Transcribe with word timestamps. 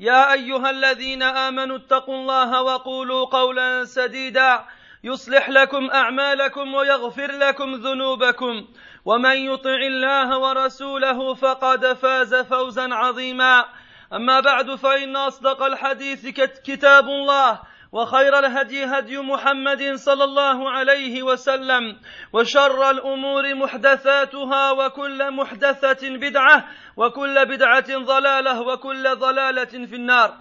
يا 0.00 0.32
أيها 0.32 0.70
الذين 0.70 1.22
آمنوا 1.22 1.76
اتقوا 1.76 2.14
الله 2.14 2.62
وقولوا 2.62 3.24
قولا 3.26 3.84
سديدا. 3.84 4.64
يصلح 5.04 5.48
لكم 5.50 5.90
أعمالكم 5.90 6.74
ويغفر 6.74 7.32
لكم 7.32 7.74
ذنوبكم. 7.74 8.68
ومن 9.04 9.36
يطع 9.36 9.74
الله 9.74 10.38
ورسوله 10.38 11.34
فقد 11.34 11.92
فاز 11.92 12.34
فوزا 12.34 12.94
عظيما. 12.94 13.64
أما 14.12 14.40
بعد 14.40 14.74
فإن 14.74 15.16
أصدق 15.16 15.62
الحديث 15.62 16.26
كتاب 16.64 17.08
الله. 17.08 17.60
وخير 17.96 18.38
الهدي 18.38 18.84
هدي 18.84 19.18
محمد 19.18 19.94
صلى 19.94 20.24
الله 20.24 20.70
عليه 20.70 21.22
وسلم 21.22 22.00
وشر 22.32 22.90
الأمور 22.90 23.54
محدثاتها 23.54 24.70
وكل 24.70 25.30
محدثة 25.30 26.08
بدعة 26.08 26.68
وكل 26.96 27.46
بدعة 27.46 27.98
ضلالة 27.98 28.60
وكل 28.60 29.16
ضلالة 29.16 29.64
في 29.64 29.96
النار. 29.96 30.36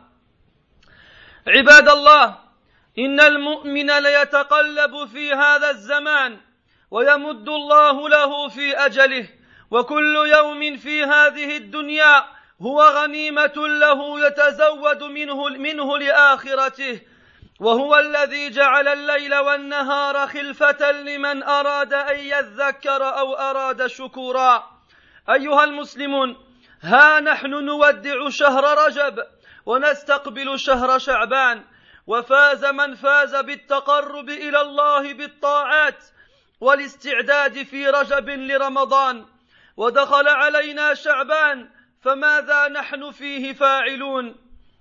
عباد 1.48 1.90
الله 1.90 2.36
إن 3.00 3.20
المؤمن 3.20 4.00
ليتقلب 4.00 5.06
في 5.06 5.34
هذا 5.34 5.70
الزمان 5.70 6.38
ويمد 6.92 7.50
الله 7.50 8.10
له 8.10 8.48
في 8.48 8.78
أجله 8.78 9.28
وكل 9.72 10.16
يوم 10.38 10.78
في 10.78 11.04
هذه 11.04 11.58
الدنيا 11.58 12.26
هو 12.62 12.82
غنيمة 12.82 13.58
له 13.58 14.28
يتزود 14.28 15.04
منه 15.04 15.50
منه 15.50 15.98
لآخرته 15.98 17.15
وهو 17.60 17.96
الذي 17.96 18.50
جعل 18.50 18.88
الليل 18.88 19.36
والنهار 19.36 20.28
خلفة 20.28 20.92
لمن 20.92 21.44
أراد 21.44 21.94
أن 21.94 22.20
يذكر 22.20 23.20
أو 23.20 23.34
أراد 23.34 23.88
شكورا. 23.88 24.64
أيها 25.30 25.64
المسلمون 25.64 26.36
ها 26.82 27.20
نحن 27.20 27.50
نودع 27.50 28.30
شهر 28.30 28.86
رجب 28.86 29.24
ونستقبل 29.66 30.60
شهر 30.60 31.00
شعبان. 31.00 31.64
وفاز 32.08 32.66
من 32.66 32.96
فاز 32.96 33.36
بالتقرب 33.36 34.30
إلى 34.30 34.62
الله 34.62 35.14
بالطاعات 35.14 36.04
والاستعداد 36.62 37.64
في 37.64 37.88
رجب 37.88 38.30
لرمضان. 38.30 39.26
ودخل 39.78 40.28
علينا 40.28 40.94
شعبان 40.94 41.70
فماذا 42.02 42.68
نحن 42.68 43.12
فيه 43.12 43.54
فاعلون؟ 43.54 44.36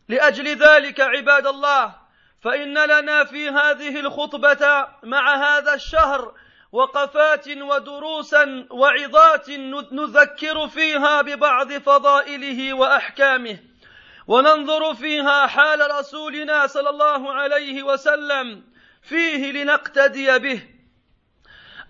لأجل 0.08 0.48
ذلك 0.48 1.00
عباد 1.00 1.46
الله 1.46 2.03
فإن 2.44 2.78
لنا 2.78 3.24
في 3.24 3.48
هذه 3.48 4.00
الخطبة 4.00 4.88
مع 5.02 5.34
هذا 5.34 5.74
الشهر 5.74 6.34
وقفات 6.72 7.48
ودروسا 7.48 8.66
وعظات 8.70 9.50
نذكر 9.92 10.68
فيها 10.68 11.22
ببعض 11.22 11.72
فضائله 11.72 12.74
وأحكامه 12.74 13.58
وننظر 14.26 14.94
فيها 14.94 15.46
حال 15.46 15.90
رسولنا 15.98 16.66
صلى 16.66 16.90
الله 16.90 17.32
عليه 17.32 17.82
وسلم 17.82 18.62
فيه 19.02 19.52
لنقتدي 19.52 20.38
به. 20.38 20.62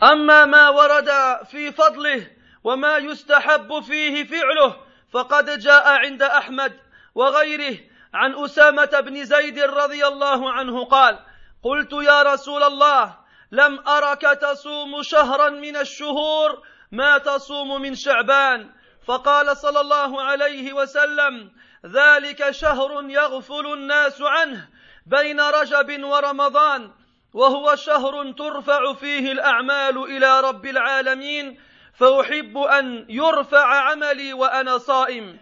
أما 0.02 0.44
ما 0.44 0.68
ورد 0.68 1.10
في 1.50 1.72
فضله 1.72 2.30
وما 2.64 2.96
يستحب 2.96 3.80
فيه 3.80 4.24
فعله 4.24 4.76
فقد 5.12 5.58
جاء 5.58 5.88
عند 5.88 6.22
أحمد 6.22 6.80
وغيره 7.14 7.93
عن 8.14 8.44
أسامة 8.44 9.00
بن 9.00 9.24
زيد 9.24 9.58
رضي 9.58 10.06
الله 10.06 10.52
عنه 10.52 10.84
قال 10.84 11.18
قلت 11.62 11.92
يا 11.92 12.22
رسول 12.22 12.62
الله 12.62 13.16
لم 13.52 13.88
أرك 13.88 14.20
تصوم 14.20 15.02
شهرا 15.02 15.48
من 15.48 15.76
الشهور 15.76 16.62
ما 16.92 17.18
تصوم 17.18 17.82
من 17.82 17.94
شعبان. 17.94 18.70
فقال 19.06 19.56
صلى 19.56 19.80
الله 19.80 20.22
عليه 20.22 20.72
وسلم 20.72 21.52
ذلك 21.86 22.50
شهر 22.50 23.04
يغفل 23.10 23.72
الناس 23.72 24.22
عنه 24.22 24.68
بين 25.06 25.40
رجب 25.40 26.04
ورمضان 26.04 26.92
وهو 27.34 27.76
شهر 27.76 28.32
ترفع 28.32 28.92
فيه 28.92 29.32
الأعمال 29.32 29.98
إلى 29.98 30.40
رب 30.40 30.66
العالمين 30.66 31.60
فأحب 31.94 32.58
أن 32.58 33.06
يرفع 33.08 33.66
عملي 33.66 34.32
وأنا 34.32 34.78
صائم. 34.78 35.40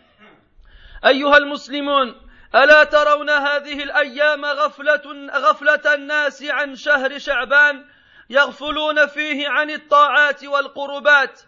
أيها 1.06 1.36
المسلمون 1.36 2.21
ألا 2.54 2.84
ترون 2.84 3.30
هذه 3.30 3.82
الأيام 3.82 4.44
غفلة 4.44 5.30
غفلة 5.34 5.94
الناس 5.94 6.42
عن 6.42 6.76
شهر 6.76 7.18
شعبان 7.18 7.84
يغفلون 8.30 9.06
فيه 9.06 9.48
عن 9.48 9.70
الطاعات 9.70 10.44
والقربات 10.44 11.40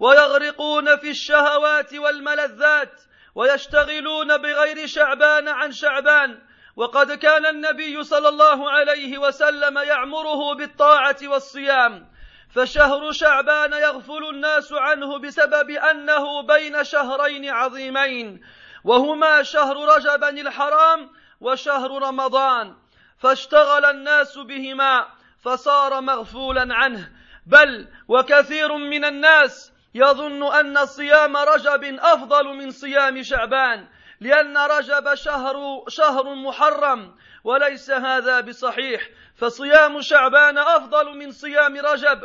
ويغرقون 0.00 0.96
في 0.96 1.10
الشهوات 1.10 1.94
والملذات 1.94 3.00
ويشتغلون 3.34 4.36
بغير 4.36 4.86
شعبان 4.86 5.48
عن 5.48 5.72
شعبان 5.72 6.38
وقد 6.76 7.12
كان 7.12 7.46
النبي 7.46 8.04
صلى 8.04 8.28
الله 8.28 8.70
عليه 8.70 9.18
وسلم 9.18 9.78
يعمره 9.78 10.54
بالطاعة 10.54 11.16
والصيام 11.22 12.12
فشهر 12.54 13.12
شعبان 13.12 13.72
يغفل 13.72 14.24
الناس 14.30 14.72
عنه 14.72 15.18
بسبب 15.18 15.70
أنه 15.70 16.42
بين 16.42 16.84
شهرين 16.84 17.50
عظيمين 17.50 18.40
وهما 18.84 19.42
شهر 19.42 19.76
رجب 19.96 20.24
الحرام 20.24 21.10
وشهر 21.40 22.02
رمضان. 22.02 22.76
فاشتغل 23.18 23.84
الناس 23.84 24.38
بهما 24.38 25.06
فصار 25.44 26.00
مغفولا 26.00 26.74
عنه. 26.74 27.10
بل 27.46 27.88
وكثير 28.08 28.76
من 28.76 29.04
الناس 29.04 29.72
يظن 29.94 30.54
أن 30.54 30.86
صيام 30.86 31.36
رجب 31.36 31.98
أفضل 32.00 32.44
من 32.44 32.70
صيام 32.70 33.22
شعبان 33.22 33.88
لأن 34.20 34.56
رجب 34.56 35.14
شهر 35.14 35.84
شهر 35.88 36.34
محرم 36.34 37.14
وليس 37.44 37.90
هذا 37.90 38.40
بصحيح. 38.40 39.08
فصيام 39.36 40.00
شعبان 40.00 40.58
أفضل 40.58 41.18
من 41.18 41.30
صيام 41.30 41.76
رجب 41.76 42.20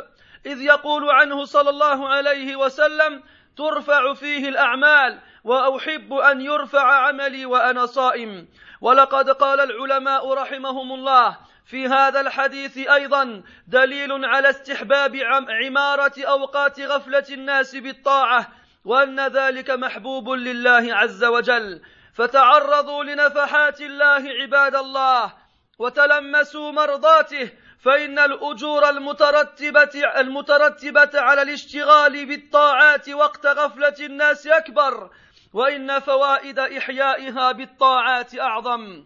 إذ 0.46 0.62
يقول 0.62 1.10
عنه 1.10 1.44
صلى 1.44 1.70
الله 1.70 2.08
عليه 2.08 2.56
وسلم 2.56 3.22
ترفع 3.56 4.14
فيه 4.14 4.48
الأعمال 4.48 5.20
وأحب 5.44 6.12
أن 6.12 6.40
يرفع 6.40 7.06
عملي 7.06 7.46
وأنا 7.46 7.86
صائم. 7.86 8.48
ولقد 8.80 9.30
قال 9.30 9.60
العلماء 9.60 10.34
رحمهم 10.34 10.92
الله 10.92 11.38
في 11.66 11.86
هذا 11.86 12.20
الحديث 12.20 12.78
أيضا 12.78 13.42
دليل 13.66 14.24
على 14.24 14.50
استحباب 14.50 15.16
عمارة 15.48 16.12
أوقات 16.18 16.80
غفلة 16.80 17.24
الناس 17.30 17.76
بالطاعة 17.76 18.48
وأن 18.84 19.26
ذلك 19.26 19.70
محبوب 19.70 20.28
لله 20.28 20.94
عز 20.94 21.24
وجل. 21.24 21.80
فتعرضوا 22.14 23.04
لنفحات 23.04 23.80
الله 23.80 24.30
عباد 24.42 24.74
الله 24.74 25.32
وتلمسوا 25.78 26.72
مرضاته 26.72 27.50
فإن 27.80 28.18
الأجور 28.18 28.88
المترتبة 28.88 30.02
المترتبة 30.16 31.10
على 31.14 31.42
الاشتغال 31.42 32.26
بالطاعات 32.26 33.08
وقت 33.08 33.46
غفلة 33.46 33.94
الناس 34.00 34.46
أكبر. 34.46 35.10
وإن 35.52 35.98
فوائد 35.98 36.58
إحيائها 36.58 37.52
بالطاعات 37.52 38.38
أعظم. 38.38 39.04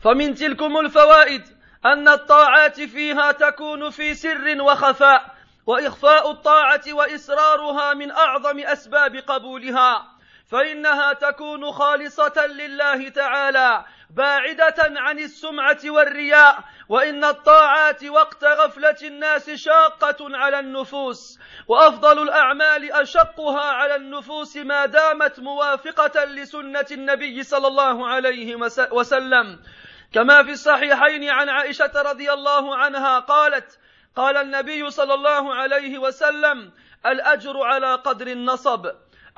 فمن 0.00 0.34
تلكم 0.34 0.78
الفوائد 0.78 1.42
أن 1.86 2.08
الطاعات 2.08 2.80
فيها 2.80 3.32
تكون 3.32 3.90
في 3.90 4.14
سر 4.14 4.62
وخفاء 4.62 5.34
وإخفاء 5.66 6.30
الطاعة 6.30 6.82
وإسرارها 6.92 7.94
من 7.94 8.10
أعظم 8.10 8.58
أسباب 8.58 9.16
قبولها. 9.16 10.17
فإنها 10.48 11.12
تكون 11.12 11.72
خالصة 11.72 12.46
لله 12.46 13.08
تعالى 13.08 13.84
باعدة 14.10 14.74
عن 14.78 15.18
السمعة 15.18 15.78
والرياء 15.84 16.58
وإن 16.88 17.24
الطاعات 17.24 18.04
وقت 18.04 18.44
غفلة 18.44 18.96
الناس 19.02 19.50
شاقة 19.50 20.36
على 20.36 20.58
النفوس 20.58 21.38
وأفضل 21.68 22.22
الأعمال 22.22 22.92
أشقها 22.92 23.60
على 23.60 23.96
النفوس 23.96 24.56
ما 24.56 24.86
دامت 24.86 25.40
موافقة 25.40 26.24
لسنة 26.24 26.86
النبي 26.92 27.42
صلى 27.42 27.66
الله 27.66 28.08
عليه 28.08 28.56
وسلم. 28.92 29.58
كما 30.12 30.42
في 30.42 30.50
الصحيحين 30.50 31.30
عن 31.30 31.48
عائشة 31.48 31.92
رضي 31.96 32.32
الله 32.32 32.76
عنها 32.76 33.18
قالت 33.18 33.78
قال 34.16 34.36
النبي 34.36 34.90
صلى 34.90 35.14
الله 35.14 35.54
عليه 35.54 35.98
وسلم 35.98 36.72
الأجر 37.06 37.62
على 37.62 37.94
قدر 37.94 38.26
النصب. 38.26 38.86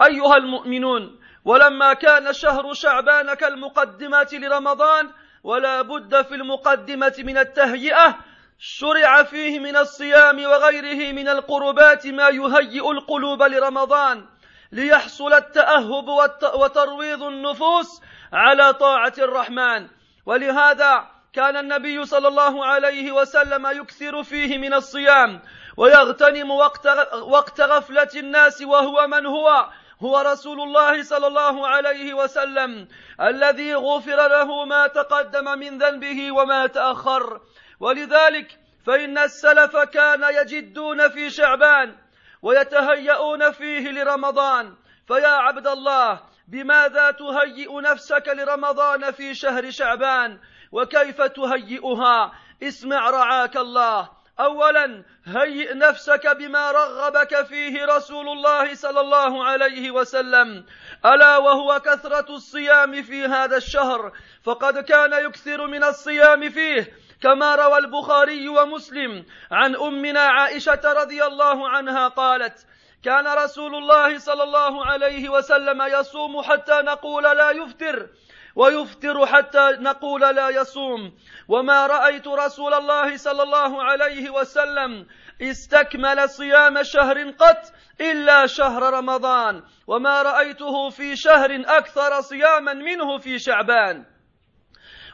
أيها 0.03 0.37
المؤمنون 0.37 1.21
ولما 1.45 1.93
كان 1.93 2.33
شهر 2.33 2.73
شعبان 2.73 3.35
كالمقدمه 3.35 4.29
لرمضان 4.33 5.11
ولا 5.45 5.83
بد 5.83 6.23
في 6.23 6.35
المقدمة 6.35 7.15
من 7.19 7.39
التهيئة 7.39 8.19
شرع 8.59 9.23
فيه 9.23 9.59
من 9.59 9.77
الصيام 9.77 10.45
وغيره 10.45 11.13
من 11.13 11.29
القربات 11.29 12.07
ما 12.07 12.29
يهيئ 12.29 12.91
القلوب 12.91 13.43
لرمضان 13.43 14.27
ليحصل 14.73 15.33
التأهب 15.33 16.09
وترويض 16.55 17.23
النفوس 17.23 18.03
على 18.33 18.73
طاعة 18.73 19.13
الرحمن. 19.19 19.89
ولهذا 20.27 21.09
كان 21.33 21.57
النبي 21.57 22.05
صلى 22.05 22.29
الله 22.29 22.67
عليه 22.67 23.13
وسلم 23.13 23.67
يكثر 23.67 24.23
فيه 24.23 24.59
من 24.59 24.75
الصيام 24.75 25.41
ويغتنم 25.77 26.51
وقت 26.51 26.87
وقت 27.23 27.61
غفلة 27.61 28.09
الناس 28.17 28.63
وهو 28.63 29.07
من 29.07 29.27
هو 29.27 29.71
هو 30.03 30.19
رسول 30.19 30.61
الله 30.61 31.03
صلى 31.03 31.27
الله 31.27 31.69
عليه 31.69 32.15
وسلم 32.15 32.89
الذي 33.21 33.75
غفر 33.75 34.29
له 34.29 34.65
ما 34.65 34.87
تقدم 34.87 35.59
من 35.59 35.79
ذنبه 35.79 36.33
وما 36.33 36.67
تأخر. 36.67 37.41
ولذلك 37.81 38.59
فإن 38.87 39.19
السلف 39.19 39.77
كان 39.77 40.23
يجدون 40.35 41.09
في 41.09 41.31
شعبان 41.31 41.97
ويتهيئون 42.43 43.51
فيه 43.51 43.91
لرمضان. 43.91 44.75
فيا 45.07 45.29
عبد 45.29 45.67
الله 45.67 46.21
بماذا 46.49 47.11
تهيئ 47.11 47.81
نفسك 47.81 48.29
لرمضان 48.29 49.11
في 49.11 49.35
شهر 49.35 49.71
شعبان؟ 49.71 50.39
وكيف 50.73 51.23
تهيئها؟ 51.23 52.33
اسمع 52.63 53.11
رعاك 53.11 53.57
الله. 53.57 54.20
اولا 54.41 55.03
هيئ 55.25 55.75
نفسك 55.75 56.27
بما 56.27 56.71
رغبك 56.71 57.47
فيه 57.47 57.85
رسول 57.85 58.29
الله 58.29 58.75
صلى 58.75 59.01
الله 59.01 59.45
عليه 59.45 59.91
وسلم. 59.91 60.65
ألا 61.05 61.37
وهو 61.37 61.81
كثرة 61.81 62.35
الصيام 62.35 63.03
في 63.03 63.25
هذا 63.25 63.57
الشهر 63.57 64.13
فقد 64.45 64.79
كان 64.79 65.13
يكثر 65.13 65.67
من 65.67 65.85
الصيام 65.85 66.51
فيه 66.51 66.93
كما 67.23 67.55
روى 67.55 67.79
البخاري 67.79 68.49
ومسلم. 68.49 69.25
عن 69.51 69.77
أمنا 69.77 70.21
عائشة 70.21 70.81
رضي 70.85 71.25
الله 71.25 71.69
عنها 71.69 72.09
قالت 72.09 72.67
كان 73.05 73.27
رسول 73.27 73.75
الله 73.75 74.19
صلى 74.19 74.43
الله 74.43 74.87
عليه 74.87 75.29
وسلم 75.29 75.83
يصوم 75.83 76.43
حتى 76.43 76.81
نقول 76.83 77.23
لا 77.23 77.51
يفطر. 77.51 78.09
ويفطر 78.57 79.27
حتى 79.27 79.77
نقول 79.81 80.21
لا 80.21 80.49
يصوم. 80.49 81.13
وما 81.49 81.87
رأيت 81.87 82.29
رسول 82.29 82.75
الله 82.75 83.17
صلى 83.17 83.43
الله 83.43 83.83
عليه 83.83 84.31
وسلم 84.31 85.07
استكمل 85.43 86.29
صيام 86.29 86.83
شهر 86.83 87.31
قط 87.31 87.73
إلا 88.01 88.47
شهر 88.47 88.83
رمضان. 88.83 89.63
وما 89.87 90.23
رأيته 90.23 90.91
في 90.91 91.17
شهر 91.17 91.63
أكثر 91.67 92.21
صياما 92.21 92.73
منه 92.73 93.19
في 93.19 93.39
شعبان. 93.39 94.05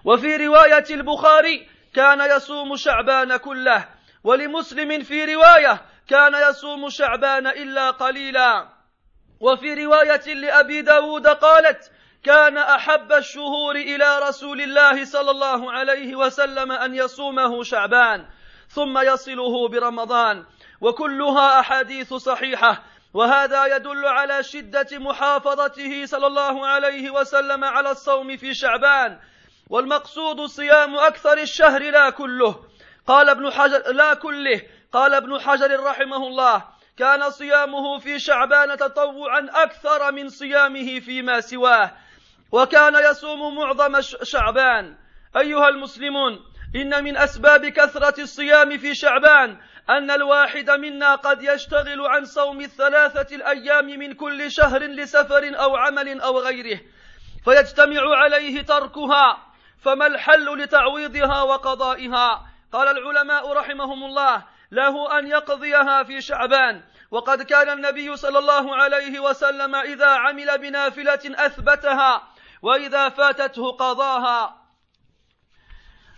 وفي 0.04 0.36
رواية 0.36 0.84
البخاري 0.90 1.68
كان 1.94 2.36
يصوم 2.36 2.76
شعبان 2.76 3.36
كله. 3.36 3.88
ولمسلم 4.24 5.02
في 5.02 5.34
رواية 5.34 5.82
كان 6.08 6.34
يصوم 6.50 6.88
شعبان 6.88 7.46
إلا 7.46 7.90
قليلا. 7.90 8.68
وفي 9.40 9.84
رواية 9.84 10.34
لأبي 10.34 10.82
داود 10.82 11.26
قالت 11.26 11.92
كان 12.26 12.58
أحب 12.58 13.12
الشهور 13.12 13.76
إلى 13.76 14.18
رسول 14.18 14.60
الله 14.60 15.04
صلى 15.04 15.30
الله 15.30 15.72
عليه 15.72 16.16
وسلم 16.16 16.72
أن 16.72 16.94
يصومه 16.94 17.62
شعبان 17.62 18.26
ثم 18.68 18.98
يصله 18.98 19.68
برمضان 19.68 20.44
وكلها 20.80 21.60
أحاديث 21.60 22.14
صحيحة 22.14 22.82
وهذا 23.14 23.76
يدل 23.76 24.06
على 24.06 24.42
شدة 24.42 24.86
محافظته 24.92 26.06
صلى 26.06 26.26
الله 26.26 26.66
عليه 26.66 27.10
وسلم 27.10 27.64
على 27.64 27.90
الصوم 27.90 28.36
في 28.36 28.54
شعبان 28.54 29.18
والمقصود 29.70 30.46
صيام 30.46 30.96
أكثر 30.96 31.38
الشهر 31.38 31.90
لا 31.90 32.10
كله. 32.10 32.64
قال 33.06 33.28
ابن 33.28 33.52
حجر 33.52 33.92
لا 33.92 34.14
كله. 34.14 34.62
قال 34.92 35.14
ابن 35.14 35.40
حجر 35.40 35.80
رحمه 35.84 36.26
الله 36.26 36.64
كان 36.96 37.30
صيامه 37.30 37.98
في 37.98 38.18
شعبان 38.18 38.76
تطوعا 38.76 39.48
أكثر 39.54 40.12
من 40.12 40.28
صيامه 40.28 41.00
فيما 41.00 41.40
سواه. 41.40 42.05
وكان 42.52 42.94
يصوم 43.10 43.54
معظم 43.54 44.00
شعبان. 44.22 44.96
أيها 45.36 45.68
المسلمون 45.68 46.38
إن 46.76 47.04
من 47.04 47.16
أسباب 47.16 47.66
كثرة 47.66 48.20
الصيام 48.22 48.78
في 48.78 48.94
شعبان 48.94 49.58
أن 49.90 50.10
الواحد 50.10 50.70
منا 50.70 51.14
قد 51.14 51.42
يشتغل 51.42 52.06
عن 52.06 52.24
صوم 52.24 52.60
الثلاثة 52.60 53.36
الأيام 53.36 53.86
من 53.86 54.14
كل 54.14 54.50
شهر 54.50 54.82
لسفر 54.82 55.60
أو 55.60 55.76
عمل 55.76 56.20
أو 56.20 56.38
غيره 56.38 56.80
فيجتمع 57.44 58.16
عليه 58.16 58.62
تركها. 58.62 59.38
فما 59.82 60.06
الحل 60.06 60.62
لتعويضها 60.62 61.42
وقضائها؟ 61.42 62.46
قال 62.72 62.88
العلماء 62.88 63.52
رحمهم 63.52 64.04
الله 64.04 64.44
له 64.72 65.18
أن 65.18 65.26
يقضيها 65.26 66.02
في 66.02 66.20
شعبان. 66.20 66.82
وقد 67.10 67.42
كان 67.42 67.70
النبي 67.70 68.16
صلى 68.16 68.38
الله 68.38 68.76
عليه 68.76 69.20
وسلم 69.20 69.74
إذا 69.74 70.06
عمل 70.06 70.58
بنافلة 70.58 71.20
أثبتها. 71.46 72.22
وإذا 72.66 73.08
فاتته 73.08 73.72
قضاها. 73.72 74.62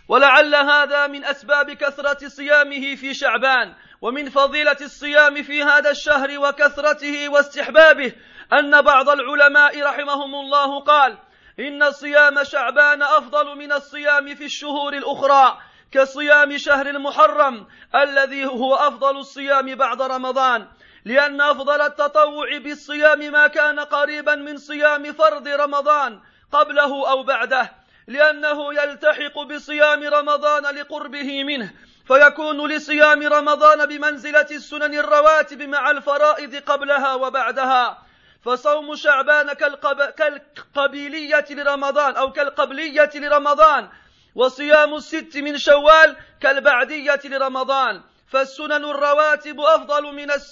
ولعل 0.07 0.55
هذا 0.55 1.07
من 1.07 1.25
أسباب 1.25 1.71
كثرة 1.71 2.27
صيامه 2.27 2.95
في 2.95 3.13
شعبان 3.13 3.73
ومن 4.01 4.29
فضيلة 4.29 4.77
الصيام 4.81 5.43
في 5.43 5.63
هذا 5.63 5.89
الشهر 5.89 6.39
وكثرته 6.39 7.29
واستحبابه 7.29 8.13
أن 8.53 8.81
بعض 8.81 9.09
العلماء 9.09 9.83
رحمهم 9.83 10.35
الله 10.35 10.79
قال 10.79 11.17
إن 11.59 11.91
صيام 11.91 12.43
شعبان 12.43 13.03
أفضل 13.03 13.55
من 13.55 13.71
الصيام 13.71 14.35
في 14.35 14.45
الشهور 14.45 14.93
الأخرى 14.93 15.57
كصيام 15.91 16.57
شهر 16.57 16.87
المحرم 16.87 17.67
الذي 17.95 18.45
هو 18.45 18.75
أفضل 18.75 19.17
الصيام 19.17 19.75
بعد 19.75 20.01
رمضان 20.01 20.67
لأن 21.05 21.41
أفضل 21.41 21.81
التطوع 21.81 22.57
بالصيام 22.57 23.19
ما 23.19 23.47
كان 23.47 23.79
قريبا 23.79 24.35
من 24.35 24.57
صيام 24.57 25.13
فرض 25.13 25.47
رمضان 25.47 26.19
قبله 26.51 27.11
أو 27.11 27.23
بعده 27.23 27.71
لأنه 28.07 28.73
يلتحق 28.73 29.39
بصيام 29.39 30.03
رمضان 30.03 30.75
لقربه 30.75 31.43
منه 31.43 31.73
فيكون 32.07 32.71
لصيام 32.71 33.27
رمضان 33.27 33.85
بمنزلة 33.85 34.47
السنن 34.51 34.93
الرواتب 34.93 35.61
مع 35.61 35.91
الفرائض 35.91 36.55
قبلها 36.55 37.13
وبعدها. 37.13 37.97
فصوم 38.45 38.95
شعبان 38.95 39.53
كالقب... 39.53 40.01
كالقبيلية 40.01 41.45
لرمضان 41.49 42.15
أو 42.15 42.31
كالقبلية 42.31 43.09
لرمضان 43.15 43.89
وصيام 44.35 44.93
الست 44.95 45.37
من 45.37 45.57
شوال 45.57 46.15
كالبعدية 46.41 47.21
لرمضان. 47.25 48.01
فالسنن 48.27 48.85
الرواتب 48.85 49.59
أفضل 49.59 50.03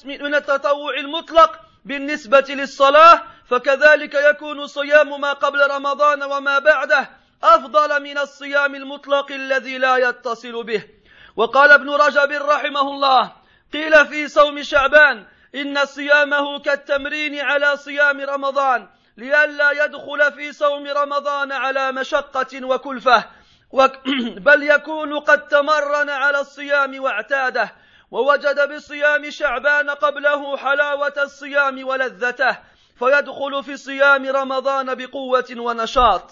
من 0.05 0.35
التطوع 0.35 0.93
المطلق 0.97 1.59
بالنسبة 1.85 2.45
للصلاة 2.49 3.23
فكذلك 3.49 4.13
يكون 4.13 4.67
صيام 4.67 5.21
ما 5.21 5.33
قبل 5.33 5.71
رمضان 5.71 6.23
وما 6.23 6.59
بعده 6.59 7.09
أفضل 7.43 8.03
من 8.03 8.17
الصيام 8.17 8.75
المطلق 8.75 9.31
الذي 9.31 9.77
لا 9.77 9.97
يتصل 9.97 10.63
به. 10.63 10.83
وقال 11.35 11.71
ابن 11.71 11.89
رجب 11.89 12.31
رحمه 12.31 12.81
الله 12.81 13.31
قيل 13.73 14.05
في 14.05 14.27
صوم 14.27 14.63
شعبان 14.63 15.25
إن 15.55 15.85
صيامه 15.85 16.59
كالتمرين 16.59 17.39
على 17.39 17.77
صيام 17.77 18.21
رمضان 18.21 18.87
لئلا 19.17 19.85
يدخل 19.85 20.31
في 20.31 20.51
صوم 20.51 20.87
رمضان 20.87 21.51
على 21.51 21.91
مشقة 21.91 22.65
وكلفة 22.65 23.25
بل 24.47 24.63
يكون 24.63 25.19
قد 25.19 25.47
تمرن 25.47 26.09
على 26.09 26.39
الصيام 26.39 27.03
واعتاده 27.03 27.73
ووجد 28.11 28.73
بصيام 28.75 29.29
شعبان 29.29 29.89
قبله 29.89 30.57
حلاوة 30.57 31.13
الصيام 31.17 31.87
ولذته 31.87 32.57
فيدخل 32.99 33.63
في 33.63 33.77
صيام 33.77 34.25
رمضان 34.25 34.95
بقوة 34.95 35.45
ونشاط. 35.57 36.31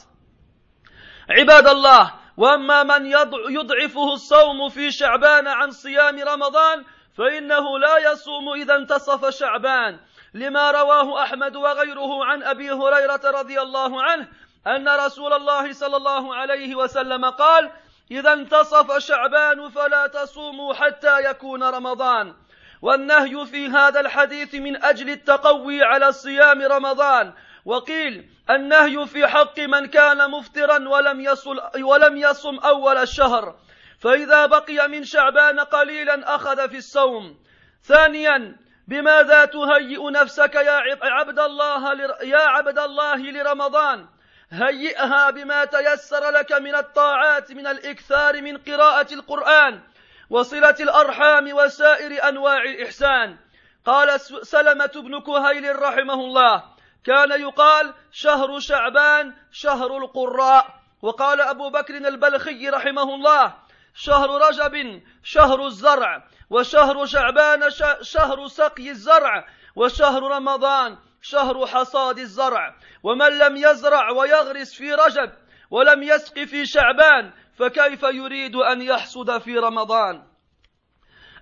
عباد 1.29 1.67
الله 1.67 2.13
وأما 2.38 2.84
من 2.84 3.05
يضعفه 3.50 4.13
الصوم 4.13 4.69
في 4.69 4.91
شعبان 4.91 5.48
عن 5.48 5.72
صيام 5.72 6.19
رمضان 6.19 6.84
فإنه 7.17 7.79
لا 7.79 8.12
يصوم 8.12 8.53
إذا 8.53 8.75
انتصف 8.75 9.29
شعبان. 9.29 10.00
لما 10.34 10.72
رواه 10.72 11.24
أحمد 11.24 11.55
وغيره 11.55 12.25
عن 12.25 12.43
أبي 12.43 12.72
هريرة 12.72 13.22
رضي 13.25 13.62
الله 13.62 14.03
عنه 14.03 14.27
أن 14.67 14.89
رسول 14.89 15.34
الله 15.34 15.74
صلى 15.74 15.98
الله 15.98 16.36
عليه 16.36 16.75
وسلم 16.75 17.25
قال 17.25 17.72
إذا 18.12 18.34
انتصف 18.34 18.98
شعبان 18.98 19.69
فلا 19.69 20.07
تصوموا 20.07 20.74
حتى 20.74 21.29
يكون 21.29 21.63
رمضان. 21.63 22.34
والنهي 22.82 23.46
في 23.46 23.67
هذا 23.67 24.00
الحديث 24.00 24.55
من 24.55 24.84
أجل 24.84 25.10
التقوي 25.10 25.84
على 25.84 26.12
صيام 26.12 26.62
رمضان. 26.62 27.34
وقيل 27.65 28.29
النهي 28.50 29.08
في 29.08 29.27
حق 29.27 29.60
من 29.60 29.86
كان 29.86 30.32
مفطرا 30.32 30.89
ولم 30.89 31.22
يصل 31.22 31.62
ولم 31.82 32.17
يصم 32.17 32.60
أول 32.60 32.98
الشهر. 32.98 33.55
فإذا 34.00 34.46
بقي 34.46 34.88
من 34.88 35.03
شعبان 35.03 35.60
قليلا 35.60 36.36
أخذ 36.36 36.70
في 36.70 36.77
الصوم. 36.77 37.38
ثانيا 37.84 38.55
بماذا 38.88 39.46
تهيئ 39.46 40.12
نفسك 40.12 40.55
يا 40.55 40.82
عبد 41.03 41.39
الله 41.39 41.94
يا 42.24 42.41
عبد 42.41 42.79
الله 42.79 43.17
لرمضان؟ 43.17 44.08
هيئها 44.50 45.29
بما 45.29 45.65
تيسر 45.65 46.29
لك 46.29 46.51
من 46.51 46.75
الطاعات 46.75 47.51
من 47.51 47.67
الإكثار 47.67 48.41
من 48.41 48.58
قراءة 48.58 49.13
القرآن. 49.13 49.82
وصلة 50.29 50.75
الأرحام 50.79 51.53
وسائر 51.53 52.29
أنواع 52.29 52.63
الاحسان 52.63 53.38
قال 53.86 54.20
سلمة 54.46 54.91
بن 54.96 55.20
كهيل 55.20 55.79
رحمه 55.82 56.13
الله 56.13 56.63
كان 57.05 57.41
يقال 57.41 57.94
شهر 58.12 58.60
شعبان 58.60 59.34
شهر 59.51 59.98
القراء. 59.98 60.86
وقال 61.01 61.41
أبو 61.41 61.70
بكر 61.70 61.98
البلخي 61.98 62.70
رحمه 62.70 63.15
الله 63.15 63.53
شهر 63.94 64.29
رجب 64.48 65.01
شهر 65.24 65.65
الزرع 65.65 66.27
وشهر 66.50 67.05
شعبان 67.05 67.70
شهر 68.01 68.48
سقي 68.48 68.89
الزرع 68.89 69.48
وشهر 69.75 70.24
رمضان 70.24 70.98
شهر 71.22 71.65
حصاد 71.65 72.20
الزرع. 72.20 72.75
ومن 73.03 73.38
لم 73.38 73.58
يزرع 73.58 74.12
ويغرس 74.12 74.74
في 74.74 74.94
رجب 74.94 75.32
ولم 75.72 76.03
يسق 76.03 76.39
في 76.39 76.65
شعبان 76.65 77.34
فكيف 77.57 78.03
يريد 78.03 78.55
أن 78.55 78.81
يحصد 78.81 79.38
في 79.38 79.57
رمضان؟ 79.57 80.24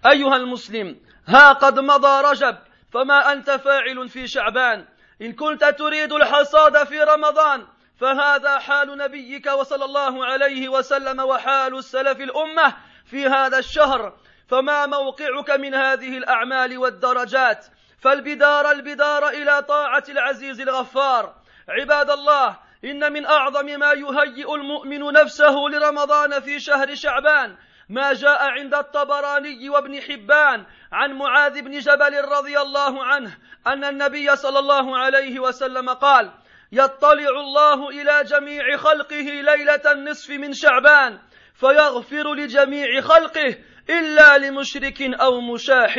أيها 0.05 0.36
المسلم 0.36 1.01
ها 1.27 1.53
قد 1.53 1.79
مضى 1.79 2.22
رجب 2.22 2.58
فما 2.91 3.34
أنت 3.34 3.51
فاعل 3.51 4.10
في 4.10 4.27
شعبان؟ 4.27 4.86
إن 5.22 5.34
كنت 5.34 5.63
تريد 5.65 6.13
الحصاد 6.13 6.84
في 6.84 7.03
رمضان 7.03 7.67
فهذا 8.00 8.60
حال 8.60 8.98
نبيك 8.98 9.46
وصلى 9.46 9.86
الله 9.86 10.25
عليه 10.25 10.70
وسلم 10.70 11.20
وحال 11.20 11.77
السلف 11.77 12.22
الأمة 12.22 12.74
في 13.05 13.27
هذا 13.27 13.58
الشهر. 13.58 14.17
فما 14.48 14.86
موقعك 14.86 15.50
من 15.50 15.74
هذه 15.74 16.17
الأعمال 16.17 16.77
والدرجات؟ 16.77 17.65
فالبدار 18.00 18.72
البدار 18.72 19.27
إلى 19.27 19.62
طاعة 19.62 20.03
العزيز 20.10 20.62
الغفار. 20.62 21.36
عباد 21.70 22.10
الله 22.10 22.58
إن 22.86 23.13
من 23.13 23.25
أعظم 23.25 23.66
ما 23.66 23.94
يهيئ 23.94 24.56
المؤمن 24.56 25.13
نفسه 25.13 25.56
لرمضان 25.72 26.40
في 26.40 26.60
شهر 26.60 26.96
شعبان 26.96 27.56
ما 27.90 28.13
جاء 28.13 28.42
عند 28.42 28.74
الطبراني 28.74 29.70
وابن 29.70 30.02
حبان 30.02 30.66
عن 30.92 31.13
معاذ 31.13 31.62
بن 31.62 31.80
جبل 31.80 32.22
رضي 32.22 32.60
الله 32.60 33.04
عنه 33.04 33.38
أن 33.68 33.84
النبي 33.84 34.36
صلى 34.36 34.60
الله 34.60 34.98
عليه 34.98 35.40
وسلم 35.40 35.90
قال 35.90 36.32
يطلع 36.72 37.30
الله 37.30 37.90
إلى 37.90 38.24
جميع 38.24 38.78
خلقه 38.78 39.42
ليلة 39.42 39.92
النصف 39.92 40.30
من 40.30 40.54
شعبان 40.54 41.20
فيغفر 41.56 42.34
لجميع 42.34 43.02
خلقه 43.02 43.56
إلا 43.90 44.38
لمشرك 44.38 45.02
أو 45.02 45.42
مشاح 45.42 45.96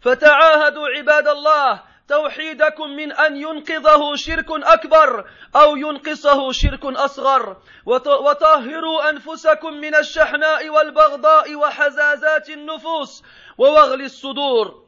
فتعاهدوا 0.00 0.88
عباد 0.88 1.28
الله 1.28 1.82
توحيدكم 2.08 2.90
من 2.90 3.12
أن 3.12 3.36
ينقذه 3.36 4.14
شرك 4.14 4.46
أكبر 4.50 5.30
أو 5.56 5.76
ينقصه 5.76 6.52
شرك 6.52 6.84
أصغر. 6.84 7.56
وطهروا 7.86 9.10
أنفسكم 9.10 9.72
من 9.72 9.94
الشحناء 9.94 10.68
والبغضاء 10.68 11.54
وحزازات 11.54 12.50
النفوس 12.50 13.22
ووغل 13.58 14.02
الصدور. 14.02 14.84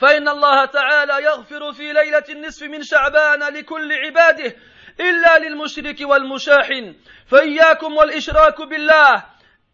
فإن 0.00 0.28
الله 0.28 0.64
تعالى 0.64 1.24
يغفر 1.24 1.72
في 1.72 1.92
ليلة 1.92 2.24
النصف 2.28 2.62
من 2.62 2.82
شعبان 2.82 3.54
لكل 3.54 3.92
عباده 3.92 4.56
إلا 5.00 5.38
للمشرك 5.38 5.96
والمشاحن. 6.00 6.94
فإياكم 7.26 7.96
والإشراك 7.96 8.62
بالله 8.62 9.24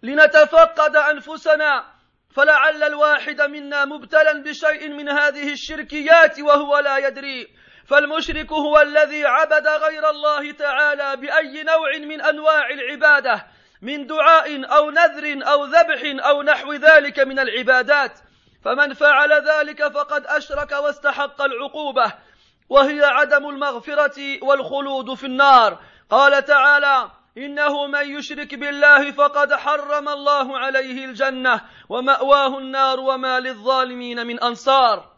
لنتفقد 0.02 0.96
أنفسنا 0.96 1.95
فلعل 2.36 2.82
الواحد 2.82 3.40
منا 3.40 3.84
مبتلا 3.84 4.32
بشيء 4.42 4.88
من 4.88 5.08
هذه 5.08 5.52
الشركيات 5.52 6.40
وهو 6.40 6.78
لا 6.78 6.98
يدري. 6.98 7.48
فالمشرك 7.86 8.52
هو 8.52 8.80
الذي 8.80 9.26
عبد 9.26 9.68
غير 9.68 10.10
الله 10.10 10.52
تعالى 10.52 11.16
بأي 11.16 11.62
نوع 11.62 11.98
من 11.98 12.20
أنواع 12.20 12.70
العبادة 12.70 13.46
من 13.82 14.06
دعاء 14.06 14.76
أو 14.76 14.90
نذر 14.90 15.48
أو 15.50 15.64
ذبح 15.64 16.26
أو 16.26 16.42
نحو 16.42 16.72
ذلك 16.72 17.18
من 17.18 17.38
العبادات. 17.38 18.18
فمن 18.64 18.94
فعل 18.94 19.32
ذلك 19.32 19.88
فقد 19.88 20.26
أشرك 20.26 20.72
واستحق 20.72 21.42
العقوبة 21.42 22.12
وهي 22.68 23.04
عدم 23.04 23.48
المغفرة 23.48 24.44
والخلود 24.44 25.14
في 25.14 25.26
النار. 25.26 25.78
قال 26.10 26.44
تعالى 26.44 27.10
إنه 27.38 27.86
من 27.86 28.18
يشرك 28.18 28.54
بالله 28.54 29.10
فقد 29.10 29.54
حرم 29.54 30.08
الله 30.08 30.58
عليه 30.58 31.04
الجنة 31.04 31.60
ومأواه 31.88 32.58
النار 32.58 33.00
وما 33.00 33.40
للظالمين 33.40 34.26
من 34.26 34.40
أنصار. 34.40 35.10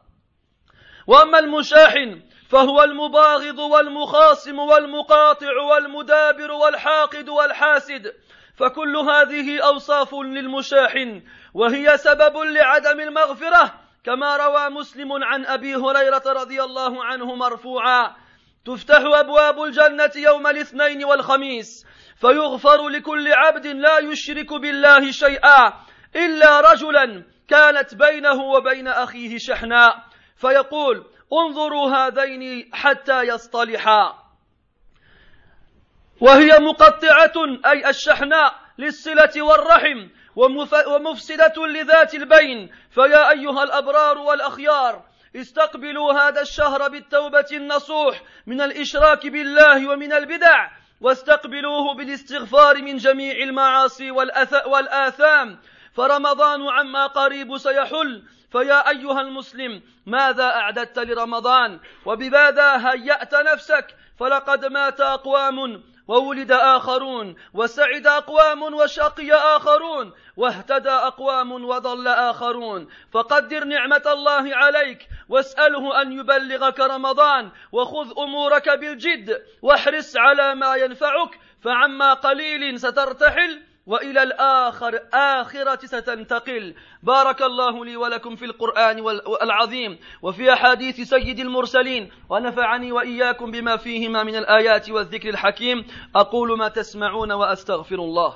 وأما 1.06 1.38
المشاحن 1.38 2.22
فهو 2.48 2.82
المباغض 2.82 3.58
والمخاصم 3.58 4.58
والمقاطع 4.58 5.60
والمدابر 5.70 6.50
والحاقد 6.52 7.28
والحاسد. 7.28 8.12
فكل 8.56 8.96
هذه 8.96 9.60
أوصاف 9.60 10.14
للمشاحن 10.14 11.22
وهي 11.54 11.96
سبب 11.96 12.36
لعدم 12.36 13.00
المغفرة 13.00 13.74
كما 14.04 14.36
روى 14.36 14.68
مسلم 14.70 15.24
عن 15.24 15.46
أبي 15.46 15.74
هريرة 15.74 16.22
رضي 16.26 16.62
الله 16.62 17.04
عنه 17.04 17.34
مرفوعا. 17.34 18.16
تفتح 18.68 19.00
أبواب 19.04 19.62
الجنة 19.62 20.10
يوم 20.16 20.46
الاثنين 20.46 21.04
والخميس 21.04 21.86
فيغفر 22.16 22.88
لكل 22.88 23.32
عبد 23.32 23.66
لا 23.66 23.98
يشرك 23.98 24.52
بالله 24.52 25.10
شيئا 25.10 25.72
إلا 26.16 26.60
رجلا 26.60 27.24
كانت 27.48 27.94
بينه 27.94 28.42
وبين 28.42 28.88
أخيه 28.88 29.38
شحناء 29.38 30.04
فيقول 30.36 31.06
انظروا 31.32 31.90
هذين 31.90 32.70
حتى 32.72 33.22
يصطلحا. 33.22 34.18
وهي 36.20 36.58
مقطعة 36.58 37.32
أي 37.66 37.90
الشحناء 37.90 38.54
للصلة 38.78 39.42
والرحم 39.42 40.08
ومفسدة 40.86 41.66
لذات 41.66 42.14
البين. 42.14 42.70
فيا 42.90 43.30
أيها 43.30 43.62
الأبرار 43.62 44.18
والأخيار 44.18 45.04
استقبلوا 45.36 46.12
هذا 46.12 46.40
الشهر 46.40 46.88
بالتوبة 46.88 47.46
النصوح 47.52 48.22
من 48.46 48.60
الإشراك 48.60 49.26
بالله 49.26 49.90
ومن 49.90 50.12
البدع 50.12 50.70
واستقبلوه 51.00 51.94
بالاستغفار 51.94 52.82
من 52.82 52.96
جميع 52.96 53.36
المعاصي 53.36 54.10
والآثام. 54.66 55.58
فرمضان 55.94 56.68
عما 56.68 57.06
قريب 57.06 57.56
سيحل. 57.56 58.22
فيا 58.52 58.88
أيها 58.88 59.20
المسلم 59.20 59.82
ماذا 60.06 60.44
أعددت 60.44 60.98
لرمضان؟ 60.98 61.80
وبماذا 62.06 62.90
هيأت 62.90 63.34
نفسك؟ 63.34 63.86
فلقد 64.20 64.64
مات 64.64 65.00
أقوام 65.00 65.82
وولد 66.08 66.52
آخرون 66.52 67.36
وسعد 67.54 68.06
أقوام 68.06 68.62
وشقي 68.62 69.32
آخرون 69.32 70.12
واهتدى 70.36 70.90
أقوام 70.90 71.52
وضل 71.52 72.08
آخرون. 72.08 72.88
فقدر 73.12 73.64
نعمة 73.64 74.02
الله 74.06 74.56
عليك 74.56 75.08
واسأله 75.28 76.02
أن 76.02 76.12
يبلغك 76.12 76.80
رمضان 76.80 77.50
وخذ 77.72 78.12
أمورك 78.18 78.68
بالجد 78.68 79.42
واحرص 79.62 80.16
على 80.16 80.54
ما 80.54 80.76
ينفعك 80.76 81.38
فعما 81.62 82.14
قليل 82.14 82.80
سترتحل 82.80 83.67
وإلى 83.88 84.22
الآخر 84.22 85.00
آخرة 85.14 85.86
ستنتقل 85.86 86.74
بارك 87.02 87.42
الله 87.42 87.84
لي 87.84 87.96
ولكم 87.96 88.36
في 88.36 88.44
القرآن 88.44 88.98
العظيم 89.42 89.98
وفي 90.22 90.52
أحاديث 90.52 91.00
سيد 91.00 91.38
المرسلين. 91.38 92.10
ونفعني 92.28 92.92
وإياكم 92.92 93.50
بما 93.50 93.76
فيهما 93.76 94.22
من 94.22 94.36
الآيات 94.36 94.90
والذكر 94.90 95.28
الحكيم. 95.28 95.84
أقول 96.16 96.58
ما 96.58 96.68
تسمعون 96.68 97.32
وأستغفر 97.32 97.96
الله. 97.96 98.34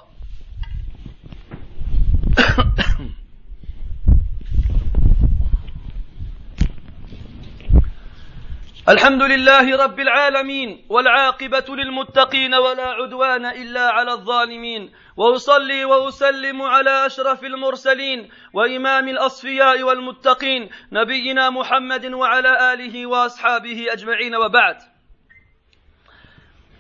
الحمد 8.89 9.23
لله 9.23 9.77
رب 9.77 10.01
العالمين 10.01 10.87
والعاقبة 10.89 11.65
للمتقين 11.69 12.55
ولا 12.55 12.87
عدوان 12.87 13.47
إلا 13.47 13.91
على 13.91 14.12
الظالمين. 14.12 14.93
وأصلي 15.17 15.85
وأسلم 15.85 16.62
على 16.62 17.07
أشرف 17.07 17.45
المرسلين 17.45 18.31
وإمام 18.53 19.09
الأصفياء 19.09 19.83
والمتقين 19.83 20.71
نبينا 20.93 21.51
محمد 21.51 22.07
وعلى 22.07 22.73
آله 22.75 23.07
وأصحابه 23.07 23.87
أجمعين 23.93 24.35
وبعد. 24.37 24.77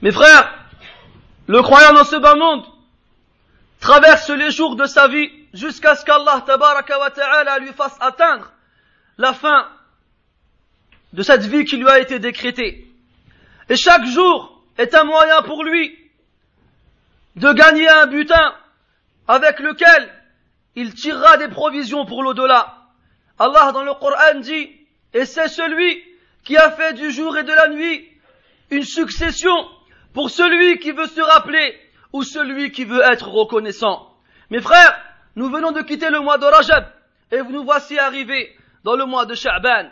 Mes 0.02 0.10
frères, 0.10 0.52
le 1.46 1.62
croyant 1.62 1.92
dans 1.92 2.04
ce 2.04 2.16
bas 2.16 2.34
monde 2.34 2.64
traverse 3.80 4.30
les 4.30 4.50
jours 4.50 4.74
de 4.74 4.86
sa 4.86 5.06
vie 5.06 5.30
jusqu'à 5.54 5.94
ce 5.94 6.04
qu'Allah 6.04 6.42
tabaraka 6.44 6.98
wa 6.98 7.10
ta'ala 7.10 7.60
lui 7.60 7.72
fasse 7.72 7.96
atteindre 8.00 8.50
la 9.18 9.32
fin 9.32 9.68
de 11.12 11.22
cette 11.22 11.44
vie 11.44 11.64
qui 11.64 11.76
lui 11.76 11.88
a 11.88 11.98
été 11.98 12.18
décrétée. 12.18 12.86
Et 13.68 13.76
chaque 13.76 14.04
jour 14.06 14.62
est 14.78 14.94
un 14.94 15.04
moyen 15.04 15.42
pour 15.42 15.64
lui 15.64 15.96
de 17.36 17.52
gagner 17.52 17.88
un 17.88 18.06
butin 18.06 18.54
avec 19.28 19.60
lequel 19.60 20.10
il 20.74 20.94
tirera 20.94 21.36
des 21.36 21.48
provisions 21.48 22.04
pour 22.06 22.22
l'au-delà. 22.22 22.78
Allah 23.38 23.72
dans 23.72 23.82
le 23.82 23.94
Coran 23.94 24.40
dit, 24.40 24.70
et 25.14 25.24
c'est 25.24 25.48
celui 25.48 26.02
qui 26.44 26.56
a 26.56 26.70
fait 26.70 26.94
du 26.94 27.10
jour 27.10 27.36
et 27.36 27.44
de 27.44 27.52
la 27.52 27.68
nuit 27.68 28.08
une 28.70 28.84
succession 28.84 29.52
pour 30.14 30.30
celui 30.30 30.78
qui 30.78 30.92
veut 30.92 31.06
se 31.06 31.20
rappeler 31.20 31.78
ou 32.12 32.22
celui 32.22 32.72
qui 32.72 32.84
veut 32.84 33.02
être 33.02 33.28
reconnaissant. 33.28 34.14
Mes 34.50 34.60
frères, 34.60 34.98
nous 35.36 35.50
venons 35.50 35.72
de 35.72 35.82
quitter 35.82 36.10
le 36.10 36.20
mois 36.20 36.38
de 36.38 36.44
Rajab 36.44 36.86
et 37.30 37.42
nous 37.42 37.64
voici 37.64 37.98
arrivés 37.98 38.54
dans 38.84 38.96
le 38.96 39.06
mois 39.06 39.26
de 39.26 39.34
Sha'ban. 39.34 39.88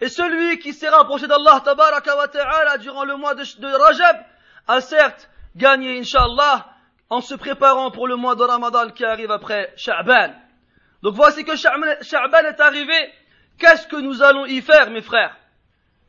Et 0.00 0.08
celui 0.08 0.58
qui 0.58 0.72
s'est 0.72 0.88
rapproché 0.88 1.26
d'Allah 1.26 1.60
tabaraka 1.64 2.16
wa 2.16 2.28
ta'ala 2.28 2.78
durant 2.78 3.04
le 3.04 3.16
mois 3.16 3.34
de, 3.34 3.42
Rajab 3.66 4.24
a 4.68 4.80
certes 4.80 5.28
gagné, 5.56 5.98
inshallah, 5.98 6.66
en 7.10 7.20
se 7.20 7.34
préparant 7.34 7.90
pour 7.90 8.06
le 8.06 8.16
mois 8.16 8.36
de 8.36 8.42
Ramadan 8.42 8.90
qui 8.90 9.04
arrive 9.04 9.30
après 9.30 9.72
Sha'ban. 9.76 10.34
Donc 11.02 11.14
voici 11.14 11.44
que 11.44 11.56
Sha'ban 11.56 12.44
est 12.44 12.60
arrivé. 12.60 13.12
Qu'est-ce 13.58 13.88
que 13.88 13.96
nous 13.96 14.22
allons 14.22 14.46
y 14.46 14.60
faire, 14.60 14.90
mes 14.90 15.02
frères? 15.02 15.36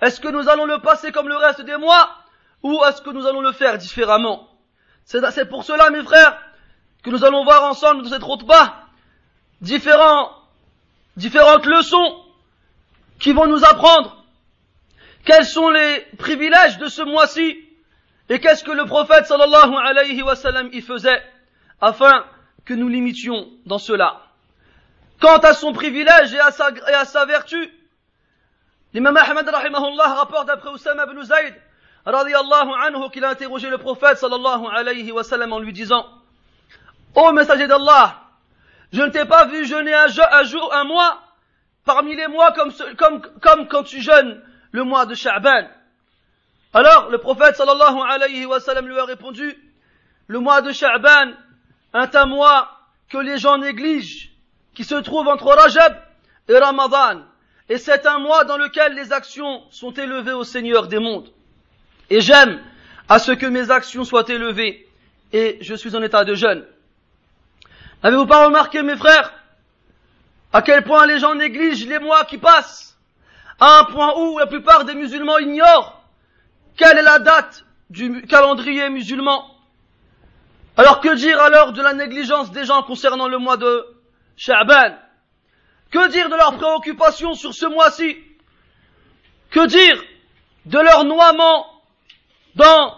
Est-ce 0.01 0.21
que 0.21 0.27
nous 0.27 0.47
allons 0.49 0.65
le 0.65 0.79
passer 0.79 1.11
comme 1.11 1.27
le 1.27 1.37
reste 1.37 1.61
des 1.61 1.77
mois? 1.77 2.15
Ou 2.61 2.83
est-ce 2.85 3.01
que 3.01 3.09
nous 3.09 3.25
allons 3.25 3.41
le 3.41 3.53
faire 3.53 3.77
différemment? 3.77 4.47
C'est 5.03 5.49
pour 5.49 5.63
cela, 5.63 5.89
mes 5.89 6.03
frères, 6.03 6.39
que 7.03 7.09
nous 7.09 7.25
allons 7.25 7.43
voir 7.43 7.63
ensemble 7.63 8.03
dans 8.03 8.09
cette 8.09 8.23
route 8.23 8.45
bas 8.45 8.83
différents, 9.61 10.31
différentes 11.17 11.65
leçons 11.65 12.23
qui 13.19 13.33
vont 13.33 13.47
nous 13.47 13.63
apprendre 13.65 14.23
quels 15.25 15.45
sont 15.45 15.69
les 15.69 16.07
privilèges 16.17 16.77
de 16.77 16.87
ce 16.87 17.01
mois-ci 17.01 17.57
et 18.29 18.39
qu'est-ce 18.39 18.63
que 18.63 18.71
le 18.71 18.85
prophète 18.85 19.25
sallallahu 19.25 19.75
alayhi 19.75 20.21
wa 20.21 20.35
sallam 20.35 20.69
y 20.71 20.81
faisait 20.81 21.21
afin 21.81 22.25
que 22.65 22.73
nous 22.73 22.87
l'imitions 22.87 23.47
dans 23.65 23.79
cela. 23.79 24.21
Quant 25.19 25.37
à 25.37 25.53
son 25.53 25.73
privilège 25.73 26.33
et 26.33 26.39
à 26.39 26.51
sa, 26.51 26.69
et 26.71 26.93
à 26.93 27.05
sa 27.05 27.25
vertu, 27.25 27.69
l'imam 28.93 29.17
Ahmad 29.17 29.47
rahimahullah 29.47 30.13
rapporte 30.13 30.47
d'après 30.47 30.69
Oussama 30.69 31.05
ibn 31.05 31.21
Zayd 31.23 31.55
radiallahu 32.05 32.71
anhu 32.85 33.09
qu'il 33.11 33.25
a 33.25 33.29
interrogé 33.29 33.69
le 33.69 33.77
prophète 33.77 34.17
sallallahu 34.17 34.67
alayhi 34.71 35.11
wa 35.11 35.23
sallam 35.23 35.51
en 35.51 35.59
lui 35.59 35.73
disant 35.73 36.05
Ô 37.15 37.31
messager 37.31 37.67
d'Allah, 37.67 38.21
je 38.93 39.01
ne 39.01 39.09
t'ai 39.09 39.25
pas 39.25 39.45
vu 39.45 39.65
jeûner 39.65 39.93
un, 39.93 40.07
jour, 40.43 40.73
un 40.73 40.83
mois 40.83 41.19
parmi 41.89 42.15
les 42.15 42.27
mois 42.27 42.51
comme, 42.51 42.71
comme, 42.99 43.19
comme 43.41 43.67
quand 43.67 43.81
tu 43.81 43.99
jeûnes 43.99 44.39
le 44.71 44.83
mois 44.83 45.07
de 45.07 45.15
Sha'ban. 45.15 45.67
Alors, 46.71 47.09
le 47.09 47.17
prophète 47.17 47.55
sallallahu 47.55 47.97
alayhi 48.07 48.45
wa 48.45 48.59
sallam 48.59 48.87
lui 48.87 48.99
a 48.99 49.05
répondu, 49.05 49.57
le 50.27 50.39
mois 50.39 50.61
de 50.61 50.71
Sha'ban 50.71 51.31
est 51.95 52.15
un 52.15 52.27
mois 52.27 52.69
que 53.09 53.17
les 53.17 53.39
gens 53.39 53.57
négligent, 53.57 54.29
qui 54.75 54.83
se 54.83 54.93
trouve 54.93 55.27
entre 55.27 55.47
Rajab 55.47 55.97
et 56.47 56.59
Ramadan. 56.59 57.23
Et 57.69 57.79
c'est 57.79 58.05
un 58.05 58.19
mois 58.19 58.45
dans 58.45 58.57
lequel 58.57 58.93
les 58.93 59.11
actions 59.11 59.63
sont 59.71 59.91
élevées 59.91 60.33
au 60.33 60.43
Seigneur 60.43 60.85
des 60.85 60.99
mondes. 60.99 61.31
Et 62.11 62.21
j'aime 62.21 62.61
à 63.07 63.17
ce 63.17 63.31
que 63.31 63.47
mes 63.47 63.71
actions 63.71 64.03
soient 64.03 64.29
élevées 64.29 64.87
et 65.33 65.57
je 65.61 65.73
suis 65.73 65.95
en 65.95 66.03
état 66.03 66.23
de 66.23 66.35
jeûne. 66.35 66.63
N'avez-vous 68.03 68.27
pas 68.27 68.45
remarqué, 68.45 68.83
mes 68.83 68.95
frères, 68.95 69.33
à 70.51 70.61
quel 70.61 70.83
point 70.83 71.05
les 71.05 71.19
gens 71.19 71.35
négligent 71.35 71.87
les 71.87 71.99
mois 71.99 72.25
qui 72.25 72.37
passent, 72.37 72.97
à 73.59 73.79
un 73.79 73.83
point 73.85 74.13
où 74.17 74.37
la 74.39 74.47
plupart 74.47 74.85
des 74.85 74.95
musulmans 74.95 75.37
ignorent 75.37 76.01
quelle 76.77 76.97
est 76.97 77.03
la 77.03 77.19
date 77.19 77.65
du 77.89 78.21
calendrier 78.23 78.89
musulman. 78.89 79.45
Alors 80.77 81.01
que 81.01 81.13
dire 81.15 81.41
alors 81.41 81.73
de 81.73 81.81
la 81.81 81.93
négligence 81.93 82.51
des 82.51 82.63
gens 82.63 82.83
concernant 82.83 83.27
le 83.27 83.37
mois 83.37 83.57
de 83.57 83.85
Sha'ban? 84.37 84.95
Que 85.91 86.07
dire 86.09 86.29
de 86.29 86.35
leurs 86.35 86.55
préoccupations 86.55 87.33
sur 87.33 87.53
ce 87.53 87.65
mois-ci? 87.65 88.17
Que 89.51 89.65
dire 89.67 90.01
de 90.65 90.79
leur 90.79 91.03
noiement 91.03 91.65
dans 92.55 92.95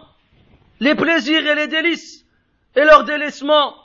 les 0.80 0.94
plaisirs 0.94 1.48
et 1.48 1.56
les 1.56 1.68
délices 1.68 2.24
et 2.76 2.84
leur 2.84 3.04
délaissement 3.04 3.76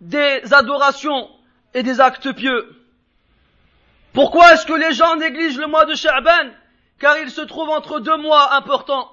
des 0.00 0.40
adorations 0.52 1.28
et 1.74 1.82
des 1.82 2.00
actes 2.00 2.32
pieux? 2.32 2.83
Pourquoi 4.14 4.52
est-ce 4.52 4.64
que 4.64 4.72
les 4.72 4.92
gens 4.92 5.16
négligent 5.16 5.58
le 5.58 5.66
mois 5.66 5.84
de 5.84 5.94
Sha'ban? 5.94 6.52
Car 7.00 7.18
il 7.18 7.30
se 7.30 7.40
trouve 7.40 7.68
entre 7.68 7.98
deux 7.98 8.16
mois 8.16 8.54
importants. 8.54 9.10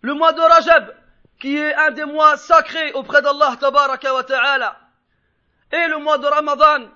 Le 0.00 0.14
mois 0.14 0.32
de 0.32 0.40
Rajab, 0.40 0.94
qui 1.38 1.54
est 1.54 1.74
un 1.74 1.90
des 1.90 2.06
mois 2.06 2.38
sacrés 2.38 2.92
auprès 2.92 3.20
d'Allah 3.20 3.56
tabaraka 3.60 4.14
wa 4.14 4.24
ta'ala, 4.24 4.78
et 5.70 5.86
le 5.88 5.98
mois 5.98 6.16
de 6.16 6.26
Ramadan, 6.26 6.86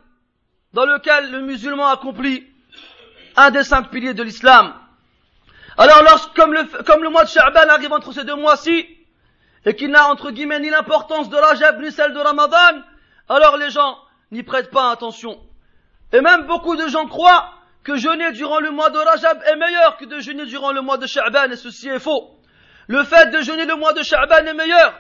dans 0.73 0.87
lequel 0.87 1.31
le 1.31 1.43
musulman 1.43 1.89
accomplit 1.89 2.47
un 3.37 3.51
des 3.51 3.65
cinq 3.65 3.91
piliers 3.91 4.15
de 4.15 4.23
l'islam. 4.23 4.73
Alors, 5.77 6.03
lorsque, 6.03 6.35
comme 6.35 6.55
le, 6.55 7.11
mois 7.11 7.25
de 7.25 7.29
Sha'ban 7.29 7.69
arrive 7.69 7.93
entre 7.93 8.13
ces 8.13 8.25
deux 8.25 8.35
mois-ci, 8.35 8.87
et 9.67 9.77
qu'il 9.77 9.91
n'a 9.91 10.09
entre 10.09 10.31
guillemets 10.31 10.61
ni 10.61 10.71
l'importance 10.71 11.29
de 11.29 11.37
Rajab 11.37 11.83
ni 11.83 11.93
celle 11.93 12.15
de 12.15 12.19
Ramadan, 12.19 12.81
alors 13.29 13.59
les 13.59 13.71
gens 13.71 13.99
n'y 14.31 14.43
prêtent 14.43 14.71
pas 14.71 14.91
attention. 14.91 15.39
Et 16.13 16.21
même 16.21 16.47
beaucoup 16.47 16.77
de 16.77 16.87
gens 16.89 17.07
croient 17.07 17.51
que 17.85 17.97
jeûner 17.97 18.33
durant 18.33 18.61
le 18.61 18.71
mois 18.71 18.91
de 18.91 18.99
Rajab 18.99 19.43
est 19.45 19.57
meilleur 19.57 19.97
que 19.97 20.05
de 20.05 20.21
jeûner 20.21 20.47
durant 20.47 20.73
le 20.73 20.83
mois 20.83 20.99
de 20.99 21.07
Sha'ban, 21.07 21.51
et 21.51 21.57
ceci 21.57 21.89
est 21.89 21.99
faux. 21.99 22.31
Le 22.87 23.03
fait 23.05 23.31
de 23.31 23.41
jeûner 23.41 23.65
le 23.65 23.77
mois 23.77 23.93
de 23.93 24.03
Sha'ban 24.03 24.47
est 24.47 24.55
meilleur 24.55 24.95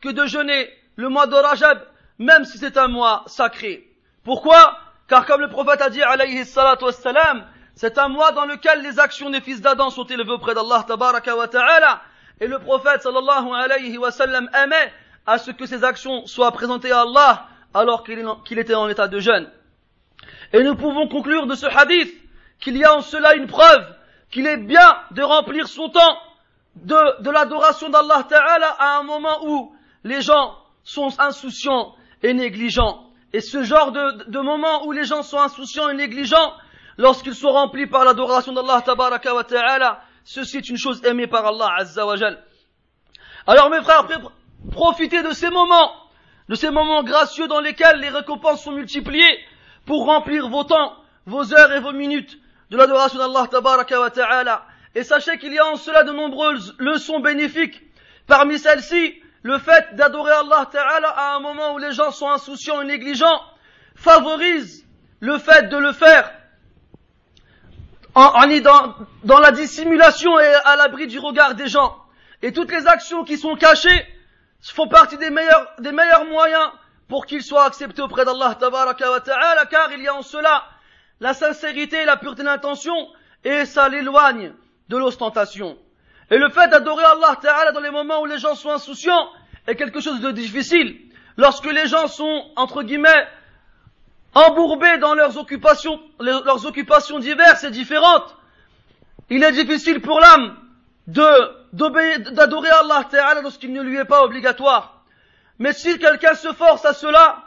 que 0.00 0.10
de 0.10 0.24
jeûner 0.26 0.70
le 0.96 1.08
mois 1.08 1.26
de 1.26 1.34
Rajab, 1.34 1.80
même 2.18 2.44
si 2.44 2.58
c'est 2.58 2.76
un 2.76 2.88
mois 2.88 3.24
sacré. 3.26 3.86
Pourquoi? 4.24 4.78
Car 5.08 5.26
comme 5.26 5.40
le 5.40 5.48
prophète 5.48 5.82
a 5.82 5.90
dit, 5.90 6.02
alayhi 6.02 6.44
salatu 6.44 6.84
wassalam, 6.84 7.44
c'est 7.74 7.98
un 7.98 8.08
mois 8.08 8.32
dans 8.32 8.44
lequel 8.44 8.82
les 8.82 9.00
actions 9.00 9.30
des 9.30 9.40
fils 9.40 9.60
d'Adam 9.60 9.90
sont 9.90 10.04
élevées 10.04 10.32
auprès 10.32 10.54
d'Allah 10.54 10.84
tabaraka 10.86 11.32
ta'ala, 11.48 12.00
et 12.40 12.46
le 12.46 12.58
prophète 12.58 13.02
sallallahu 13.02 13.52
alayhi 13.52 13.98
wa 13.98 14.10
sallam 14.10 14.48
aimait 14.54 14.92
à 15.26 15.38
ce 15.38 15.50
que 15.50 15.66
ces 15.66 15.84
actions 15.84 16.26
soient 16.26 16.52
présentées 16.52 16.92
à 16.92 17.02
Allah 17.02 17.46
alors 17.74 18.04
qu'il 18.04 18.58
était 18.58 18.74
en 18.74 18.88
état 18.88 19.08
de 19.08 19.18
jeûne. 19.18 19.50
Et 20.52 20.62
nous 20.62 20.76
pouvons 20.76 21.08
conclure 21.08 21.46
de 21.46 21.54
ce 21.54 21.66
hadith 21.66 22.12
qu'il 22.60 22.76
y 22.76 22.84
a 22.84 22.94
en 22.94 23.00
cela 23.00 23.34
une 23.34 23.46
preuve 23.46 23.86
qu'il 24.30 24.46
est 24.46 24.58
bien 24.58 24.96
de 25.10 25.22
remplir 25.22 25.68
son 25.68 25.88
temps 25.88 26.18
de, 26.76 27.22
de 27.22 27.30
l'adoration 27.30 27.88
d'Allah 27.90 28.24
Ta'ala 28.28 28.68
à 28.78 28.98
un 28.98 29.02
moment 29.02 29.44
où 29.44 29.74
les 30.04 30.20
gens 30.20 30.56
sont 30.84 31.08
insouciants 31.18 31.94
et 32.22 32.32
négligents. 32.32 33.08
Et 33.32 33.40
ce 33.40 33.62
genre 33.62 33.92
de, 33.92 34.30
de 34.30 34.40
moment 34.40 34.86
où 34.86 34.92
les 34.92 35.04
gens 35.04 35.22
sont 35.22 35.38
insouciants 35.38 35.88
et 35.88 35.94
négligents, 35.94 36.52
lorsqu'ils 36.98 37.34
sont 37.34 37.50
remplis 37.50 37.86
par 37.86 38.04
l'adoration 38.04 38.52
d'Allah 38.52 38.82
Ta'ala, 38.82 40.00
ceci 40.24 40.58
est 40.58 40.68
une 40.68 40.76
chose 40.76 41.04
aimée 41.04 41.26
par 41.26 41.46
Allah 41.46 41.68
Azza 41.78 42.06
wa 42.06 42.14
Alors 43.46 43.70
mes 43.70 43.82
frères, 43.82 44.06
profitez 44.70 45.22
de 45.22 45.30
ces 45.32 45.50
moments 45.50 45.92
de 46.48 46.54
ces 46.56 46.70
moments 46.70 47.02
gracieux 47.02 47.46
dans 47.46 47.60
lesquels 47.60 48.00
les 48.00 48.08
récompenses 48.08 48.64
sont 48.64 48.72
multipliées 48.72 49.38
pour 49.86 50.06
remplir 50.06 50.48
vos 50.48 50.64
temps, 50.64 50.94
vos 51.26 51.54
heures 51.54 51.72
et 51.72 51.80
vos 51.80 51.92
minutes 51.92 52.38
de 52.70 52.76
l'adoration 52.76 53.18
d'Allah 53.18 53.46
tabaraka 53.48 54.00
wa 54.00 54.10
ta'ala. 54.10 54.66
Et 54.94 55.04
sachez 55.04 55.38
qu'il 55.38 55.52
y 55.52 55.58
a 55.58 55.66
en 55.66 55.76
cela 55.76 56.04
de 56.04 56.12
nombreuses 56.12 56.74
leçons 56.78 57.20
bénéfiques. 57.20 57.80
Parmi 58.26 58.58
celles-ci, 58.58 59.14
le 59.42 59.58
fait 59.58 59.94
d'adorer 59.94 60.32
Allah 60.32 60.68
ta'ala 60.70 61.08
à 61.08 61.36
un 61.36 61.40
moment 61.40 61.74
où 61.74 61.78
les 61.78 61.92
gens 61.92 62.10
sont 62.10 62.28
insouciants 62.28 62.80
et 62.80 62.86
négligents 62.86 63.40
favorise 63.94 64.86
le 65.20 65.38
fait 65.38 65.68
de 65.68 65.76
le 65.76 65.92
faire 65.92 66.30
en, 68.14 68.22
en 68.22 68.60
dans, 68.60 68.94
dans 69.24 69.38
la 69.38 69.52
dissimulation 69.52 70.38
et 70.38 70.54
à 70.64 70.76
l'abri 70.76 71.06
du 71.06 71.18
regard 71.18 71.54
des 71.54 71.68
gens. 71.68 71.96
Et 72.42 72.52
toutes 72.52 72.70
les 72.72 72.86
actions 72.86 73.24
qui 73.24 73.38
sont 73.38 73.56
cachées 73.56 74.06
font 74.62 74.88
partie 74.88 75.16
des 75.16 75.30
meilleurs, 75.30 75.72
des 75.78 75.92
meilleurs 75.92 76.24
moyens 76.26 76.70
pour 77.12 77.26
qu'ils 77.26 77.42
soient 77.42 77.66
acceptés 77.66 78.00
auprès 78.00 78.24
d'Allah 78.24 78.56
ta'ala, 78.58 78.94
car 79.66 79.92
il 79.92 80.00
y 80.00 80.08
a 80.08 80.14
en 80.14 80.22
cela 80.22 80.64
la 81.20 81.34
sincérité 81.34 82.00
et 82.00 82.04
la 82.06 82.16
pureté 82.16 82.42
d'intention, 82.42 82.94
et 83.44 83.66
ça 83.66 83.90
l'éloigne 83.90 84.54
de 84.88 84.96
l'ostentation. 84.96 85.76
Et 86.30 86.38
le 86.38 86.48
fait 86.48 86.68
d'adorer 86.68 87.04
Allah 87.04 87.36
Ta'ala 87.38 87.72
dans 87.72 87.80
les 87.80 87.90
moments 87.90 88.22
où 88.22 88.24
les 88.24 88.38
gens 88.38 88.54
sont 88.54 88.70
insouciants 88.70 89.28
est 89.66 89.76
quelque 89.76 90.00
chose 90.00 90.22
de 90.22 90.30
difficile. 90.30 90.98
Lorsque 91.36 91.70
les 91.70 91.86
gens 91.86 92.06
sont, 92.06 92.50
entre 92.56 92.82
guillemets, 92.82 93.28
embourbés 94.34 94.96
dans 94.96 95.12
leurs 95.12 95.36
occupations, 95.36 96.00
leurs 96.18 96.64
occupations 96.64 97.18
diverses 97.18 97.64
et 97.64 97.70
différentes, 97.70 98.34
il 99.28 99.44
est 99.44 99.52
difficile 99.52 100.00
pour 100.00 100.18
l'âme 100.18 100.56
d'adorer 101.08 102.70
Allah 102.70 103.06
Ta'ala 103.10 103.42
lorsqu'il 103.42 103.74
ne 103.74 103.82
lui 103.82 103.98
est 103.98 104.06
pas 104.06 104.24
obligatoire. 104.24 105.01
Mais 105.62 105.72
si 105.72 105.96
quelqu'un 105.96 106.34
se 106.34 106.52
force 106.52 106.84
à 106.84 106.92
cela, 106.92 107.44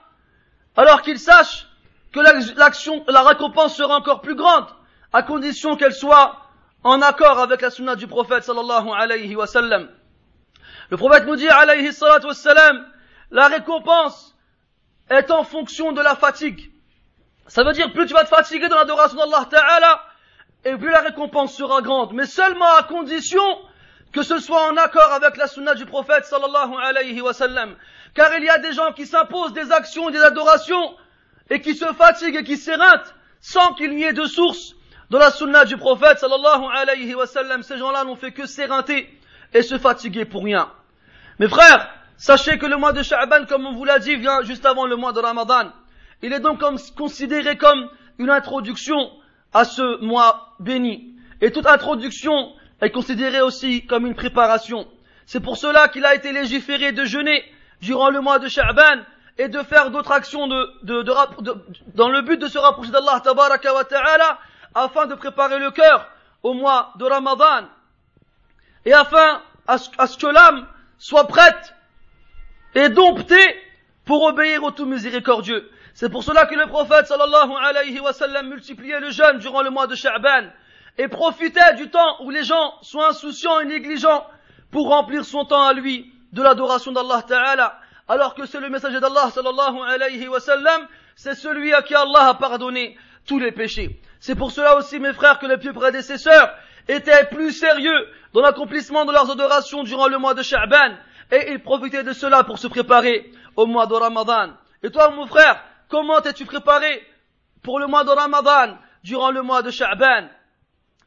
alors 0.77 1.01
qu'il 1.01 1.19
sache 1.19 1.67
que 2.13 2.21
l'action, 2.57 3.03
la 3.09 3.23
récompense 3.23 3.75
sera 3.75 3.97
encore 3.97 4.21
plus 4.21 4.35
grande, 4.35 4.67
à 5.11 5.21
condition 5.21 5.75
qu'elle 5.75 5.93
soit 5.93 6.37
en 6.85 7.01
accord 7.01 7.39
avec 7.39 7.59
la 7.59 7.69
sunna 7.69 7.97
du 7.97 8.07
prophète 8.07 8.45
sallallahu 8.45 8.87
alayhi 8.95 9.35
wa 9.35 9.47
sallam. 9.47 9.89
Le 10.91 10.95
prophète 10.95 11.25
nous 11.25 11.35
dit 11.35 11.49
alayhi 11.49 11.91
salatu 11.91 12.27
wassalam, 12.27 12.87
la 13.31 13.49
récompense 13.49 14.33
est 15.09 15.29
en 15.29 15.43
fonction 15.43 15.91
de 15.91 16.01
la 16.01 16.15
fatigue. 16.15 16.71
Ça 17.47 17.65
veut 17.65 17.73
dire 17.73 17.91
plus 17.91 18.05
tu 18.05 18.13
vas 18.13 18.23
te 18.23 18.29
fatiguer 18.29 18.69
dans 18.69 18.77
l'adoration 18.77 19.17
d'Allah 19.17 19.45
Ta'ala, 19.51 20.05
et 20.63 20.77
plus 20.77 20.89
la 20.89 21.01
récompense 21.01 21.53
sera 21.53 21.81
grande. 21.81 22.13
Mais 22.13 22.27
seulement 22.27 22.75
à 22.79 22.83
condition 22.83 23.43
que 24.13 24.23
ce 24.23 24.39
soit 24.39 24.71
en 24.71 24.77
accord 24.77 25.11
avec 25.11 25.35
la 25.35 25.47
sunna 25.47 25.75
du 25.75 25.85
prophète 25.85 26.23
sallallahu 26.23 26.75
alayhi 26.81 27.19
wa 27.19 27.33
sallam. 27.33 27.75
Car 28.15 28.35
il 28.37 28.43
y 28.43 28.49
a 28.49 28.57
des 28.57 28.73
gens 28.73 28.91
qui 28.93 29.05
s'imposent 29.05 29.53
des 29.53 29.71
actions 29.71 30.09
des 30.09 30.21
adorations, 30.21 30.95
et 31.49 31.61
qui 31.61 31.75
se 31.75 31.85
fatiguent 31.93 32.37
et 32.37 32.43
qui 32.43 32.57
s'éreintent, 32.57 33.13
sans 33.39 33.73
qu'il 33.73 33.95
n'y 33.95 34.03
ait 34.03 34.13
de 34.13 34.25
source 34.25 34.75
dans 35.09 35.19
la 35.19 35.29
sunna 35.29 35.65
du 35.65 35.77
prophète 35.77 36.17
sallallahu 36.17 36.63
alayhi 36.73 37.13
wa 37.13 37.27
sallam, 37.27 37.61
ces 37.61 37.77
gens-là 37.77 38.03
n'ont 38.03 38.15
fait 38.15 38.31
que 38.31 38.47
s'éreinter 38.47 39.07
et 39.53 39.61
se 39.61 39.77
fatiguer 39.77 40.25
pour 40.25 40.43
rien. 40.43 40.71
Mes 41.39 41.47
frères, 41.47 41.89
sachez 42.17 42.57
que 42.57 42.65
le 42.65 42.77
mois 42.77 42.93
de 42.93 43.03
Sha'ban, 43.03 43.45
comme 43.45 43.67
on 43.67 43.73
vous 43.73 43.85
l'a 43.85 43.99
dit, 43.99 44.15
vient 44.15 44.41
juste 44.41 44.65
avant 44.65 44.87
le 44.87 44.95
mois 44.95 45.13
de 45.13 45.19
Ramadan. 45.19 45.71
Il 46.23 46.33
est 46.33 46.39
donc 46.39 46.63
considéré 46.95 47.57
comme 47.57 47.89
une 48.17 48.31
introduction 48.31 49.11
à 49.53 49.63
ce 49.63 50.01
mois 50.03 50.55
béni. 50.59 51.13
Et 51.41 51.51
toute 51.51 51.67
introduction 51.67 52.53
est 52.81 52.89
considérée 52.89 53.41
aussi 53.41 53.85
comme 53.85 54.07
une 54.07 54.15
préparation. 54.15 54.87
C'est 55.27 55.39
pour 55.39 55.57
cela 55.57 55.87
qu'il 55.89 56.05
a 56.05 56.15
été 56.15 56.31
légiféré 56.31 56.93
de 56.93 57.05
jeûner 57.05 57.43
durant 57.81 58.09
le 58.09 58.21
mois 58.21 58.39
de 58.39 58.47
Sha'ban 58.47 59.03
et 59.37 59.47
de 59.47 59.61
faire 59.63 59.91
d'autres 59.91 60.11
actions 60.11 60.47
dans 60.47 62.09
le 62.09 62.21
but 62.21 62.37
de 62.37 62.47
se 62.47 62.57
rapprocher 62.57 62.91
d'Allah 62.91 63.19
tabaraka 63.23 63.73
wa 63.73 63.83
ta'ala 63.83 64.39
afin 64.73 65.05
de 65.05 65.15
préparer 65.15 65.59
le 65.59 65.71
cœur 65.71 66.07
au 66.43 66.53
mois 66.53 66.93
de 66.97 67.05
Ramadan 67.05 67.67
et 68.85 68.93
afin 68.93 69.41
à 69.67 69.77
ce, 69.77 70.17
que 70.17 70.27
l'âme 70.27 70.67
soit 70.97 71.27
prête 71.27 71.75
et 72.75 72.89
domptée 72.89 73.61
pour 74.05 74.23
obéir 74.23 74.63
au 74.63 74.71
tout 74.71 74.85
miséricordieux. 74.85 75.69
C'est 75.93 76.09
pour 76.09 76.23
cela 76.23 76.45
que 76.45 76.55
le 76.55 76.67
prophète 76.67 77.07
sallallahu 77.07 77.51
alayhi 77.63 77.99
wa 77.99 78.13
sallam 78.13 78.49
multipliait 78.49 78.99
le 78.99 79.09
jeûne 79.09 79.39
durant 79.39 79.63
le 79.63 79.69
mois 79.69 79.87
de 79.87 79.95
Sha'ban 79.95 80.49
et 80.97 81.07
profitait 81.07 81.73
du 81.75 81.89
temps 81.89 82.23
où 82.23 82.29
les 82.29 82.43
gens 82.43 82.75
sont 82.81 83.01
insouciants 83.01 83.59
et 83.59 83.65
négligents 83.65 84.25
pour 84.71 84.89
remplir 84.89 85.25
son 85.25 85.45
temps 85.45 85.65
à 85.65 85.73
lui 85.73 86.13
de 86.35 86.43
l'adoration 86.43 86.91
d'Allah 86.91 87.23
Ta'ala 87.25 87.79
alors 88.09 88.35
que 88.35 88.45
c'est 88.45 88.59
le 88.59 88.69
messager 88.69 88.99
d'Allah 88.99 89.31
sallallahu 89.31 89.79
alayhi 89.87 90.27
wa 90.27 90.41
sallam 90.41 90.85
c'est 91.15 91.33
celui 91.33 91.73
à 91.73 91.81
qui 91.81 91.95
Allah 91.95 92.27
a 92.27 92.33
pardonné 92.33 92.97
tous 93.25 93.39
les 93.39 93.53
péchés. 93.53 94.01
C'est 94.19 94.35
pour 94.35 94.51
cela 94.51 94.75
aussi, 94.75 94.99
mes 94.99 95.13
frères, 95.13 95.39
que 95.39 95.45
les 95.47 95.57
plus 95.57 95.71
prédécesseurs 95.71 96.53
étaient 96.89 97.25
plus 97.27 97.53
sérieux 97.53 98.07
dans 98.33 98.41
l'accomplissement 98.41 99.05
de 99.05 99.13
leurs 99.13 99.31
adorations 99.31 99.83
durant 99.83 100.07
le 100.07 100.17
mois 100.17 100.33
de 100.33 100.43
Sha'ban, 100.43 100.97
et 101.31 101.53
ils 101.53 101.63
profitaient 101.63 102.03
de 102.03 102.11
cela 102.11 102.43
pour 102.43 102.59
se 102.59 102.67
préparer 102.67 103.31
au 103.55 103.65
mois 103.65 103.87
de 103.87 103.93
Ramadan. 103.93 104.51
Et 104.83 104.91
toi, 104.91 105.09
mon 105.11 105.25
frère, 105.25 105.63
comment 105.89 106.19
t'es-tu 106.19 106.45
préparé 106.45 107.01
pour 107.63 107.79
le 107.79 107.87
mois 107.87 108.03
de 108.03 108.09
Ramadan 108.09 108.77
durant 109.03 109.31
le 109.31 109.41
mois 109.41 109.61
de 109.61 109.71
Sha'ban? 109.71 110.27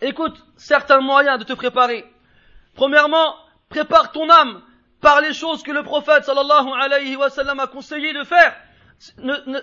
Écoute 0.01 0.43
certains 0.57 1.01
moyens 1.01 1.39
de 1.39 1.45
te 1.45 1.53
préparer. 1.53 2.05
Premièrement, 2.75 3.35
prépare 3.69 4.11
ton 4.11 4.29
âme 4.31 4.63
par 5.01 5.21
les 5.21 5.33
choses 5.33 5.63
que 5.63 5.71
le 5.71 5.83
prophète 5.83 6.25
sallallahu 6.25 6.69
alayhi 6.81 7.17
wa 7.17 7.31
sallam 7.31 7.61
a 7.61 7.67
conseillé 7.67 8.13
de 8.13 8.25
faire, 8.25 8.57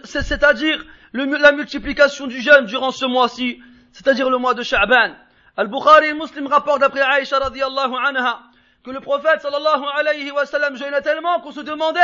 c'est-à-dire 0.03 0.83
la 1.13 1.51
multiplication 1.51 2.27
du 2.27 2.41
jeûne 2.41 2.65
durant 2.65 2.91
ce 2.91 3.05
mois-ci, 3.05 3.61
c'est-à-dire 3.91 4.29
le 4.29 4.37
mois 4.37 4.53
de 4.53 4.63
Sha'ban. 4.63 5.15
Al-Bukhari 5.57 6.07
et 6.07 6.13
Muslim 6.13 6.47
rapportent 6.47 6.81
d'après 6.81 7.01
Aïcha 7.01 7.39
radiallahu 7.39 7.93
anha 8.05 8.41
que 8.83 8.91
le 8.91 8.99
prophète 8.99 9.41
sallallahu 9.41 9.83
alayhi 9.97 10.31
wa 10.31 10.45
sallam 10.45 10.75
jeûnait 10.75 11.01
tellement 11.01 11.39
qu'on 11.39 11.51
se 11.51 11.61
demandait, 11.61 11.99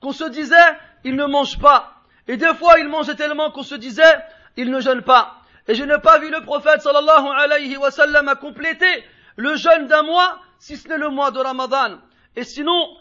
qu'on 0.00 0.12
se 0.12 0.24
disait, 0.24 0.56
il 1.04 1.16
ne 1.16 1.26
mange 1.26 1.58
pas. 1.58 1.94
Et 2.28 2.36
des 2.36 2.54
fois, 2.54 2.78
il 2.78 2.88
mangeait 2.88 3.16
tellement 3.16 3.50
qu'on 3.50 3.64
se 3.64 3.74
disait, 3.74 4.18
il 4.56 4.70
ne 4.70 4.80
jeûne 4.80 5.02
pas. 5.02 5.36
Et 5.68 5.74
je 5.74 5.84
n'ai 5.84 5.98
pas 5.98 6.18
vu 6.18 6.30
le 6.30 6.42
prophète 6.42 6.80
sallallahu 6.82 7.26
alayhi 7.36 7.76
wa 7.76 7.90
sallam 7.90 8.34
compléter 8.40 9.04
le 9.36 9.56
jeûne 9.56 9.86
d'un 9.86 10.02
mois, 10.02 10.38
si 10.58 10.76
ce 10.76 10.88
n'est 10.88 10.98
le 10.98 11.08
mois 11.08 11.30
de 11.30 11.38
Ramadan. 11.38 11.98
Et 12.36 12.44
sinon, 12.44 12.96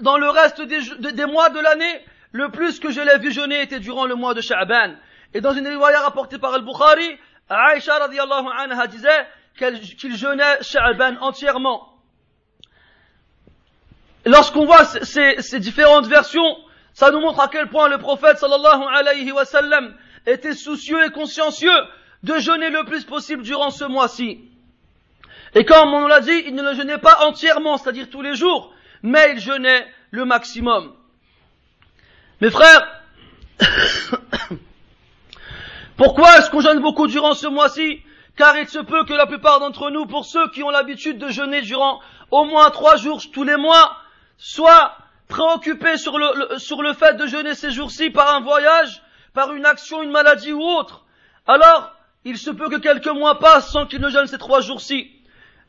dans 0.00 0.16
le 0.16 0.28
reste 0.28 0.62
des, 0.62 1.26
mois 1.26 1.50
de 1.50 1.60
l'année, 1.60 2.04
le 2.32 2.50
plus 2.50 2.80
que 2.80 2.90
je 2.90 3.00
l'ai 3.00 3.18
vu 3.18 3.30
jeûner 3.32 3.62
était 3.62 3.80
durant 3.80 4.06
le 4.06 4.14
mois 4.14 4.34
de 4.34 4.40
Sha'ban. 4.40 4.94
Et 5.34 5.40
dans 5.40 5.52
une 5.52 5.66
riwaya 5.66 6.00
rapportée 6.00 6.38
par 6.38 6.54
Al-Bukhari, 6.54 7.18
Aïcha 7.48 7.98
radiallahu 7.98 8.46
anha 8.56 8.86
disait 8.86 9.26
qu'il 9.56 10.16
jeûnait 10.16 10.62
Sha'ban 10.62 11.16
entièrement. 11.20 11.88
Lorsqu'on 14.26 14.66
voit 14.66 14.84
ces, 14.84 15.40
ces, 15.40 15.60
différentes 15.60 16.06
versions, 16.06 16.56
ça 16.92 17.10
nous 17.10 17.20
montre 17.20 17.40
à 17.40 17.48
quel 17.48 17.68
point 17.68 17.88
le 17.88 17.98
prophète 17.98 18.38
sallallahu 18.38 18.82
alayhi 18.94 19.32
wa 19.32 19.44
sallam 19.44 19.94
était 20.26 20.54
soucieux 20.54 21.04
et 21.04 21.10
consciencieux 21.10 21.70
de 22.22 22.38
jeûner 22.38 22.68
le 22.68 22.84
plus 22.84 23.04
possible 23.04 23.42
durant 23.42 23.70
ce 23.70 23.84
mois-ci. 23.84 24.49
Et 25.54 25.64
comme 25.64 25.92
on 25.92 26.06
l'a 26.06 26.20
dit, 26.20 26.44
il 26.46 26.54
ne 26.54 26.62
le 26.62 26.74
jeûnait 26.74 26.98
pas 26.98 27.26
entièrement, 27.26 27.76
c'est-à-dire 27.76 28.08
tous 28.10 28.22
les 28.22 28.34
jours, 28.34 28.72
mais 29.02 29.32
il 29.32 29.40
jeûnait 29.40 29.86
le 30.10 30.24
maximum. 30.24 30.94
Mes 32.40 32.50
frères, 32.50 33.02
pourquoi 35.96 36.38
est-ce 36.38 36.50
qu'on 36.50 36.60
jeûne 36.60 36.80
beaucoup 36.80 37.06
durant 37.06 37.34
ce 37.34 37.48
mois-ci? 37.48 38.00
Car 38.36 38.56
il 38.56 38.68
se 38.68 38.78
peut 38.78 39.04
que 39.04 39.12
la 39.12 39.26
plupart 39.26 39.60
d'entre 39.60 39.90
nous, 39.90 40.06
pour 40.06 40.24
ceux 40.24 40.48
qui 40.50 40.62
ont 40.62 40.70
l'habitude 40.70 41.18
de 41.18 41.28
jeûner 41.28 41.62
durant 41.62 42.00
au 42.30 42.44
moins 42.44 42.70
trois 42.70 42.96
jours 42.96 43.20
tous 43.32 43.44
les 43.44 43.56
mois, 43.56 43.96
soient 44.38 44.96
préoccupés 45.28 45.96
sur 45.96 46.16
le, 46.18 46.58
sur 46.58 46.82
le 46.82 46.92
fait 46.92 47.14
de 47.14 47.26
jeûner 47.26 47.54
ces 47.54 47.70
jours-ci 47.70 48.10
par 48.10 48.34
un 48.34 48.40
voyage, 48.40 49.02
par 49.34 49.52
une 49.52 49.66
action, 49.66 50.02
une 50.02 50.10
maladie 50.10 50.52
ou 50.52 50.62
autre. 50.62 51.04
Alors, 51.46 51.92
il 52.24 52.38
se 52.38 52.50
peut 52.50 52.68
que 52.68 52.76
quelques 52.76 53.08
mois 53.08 53.38
passent 53.38 53.70
sans 53.70 53.86
qu'ils 53.86 54.00
ne 54.00 54.10
jeûnent 54.10 54.26
ces 54.26 54.38
trois 54.38 54.60
jours-ci. 54.60 55.19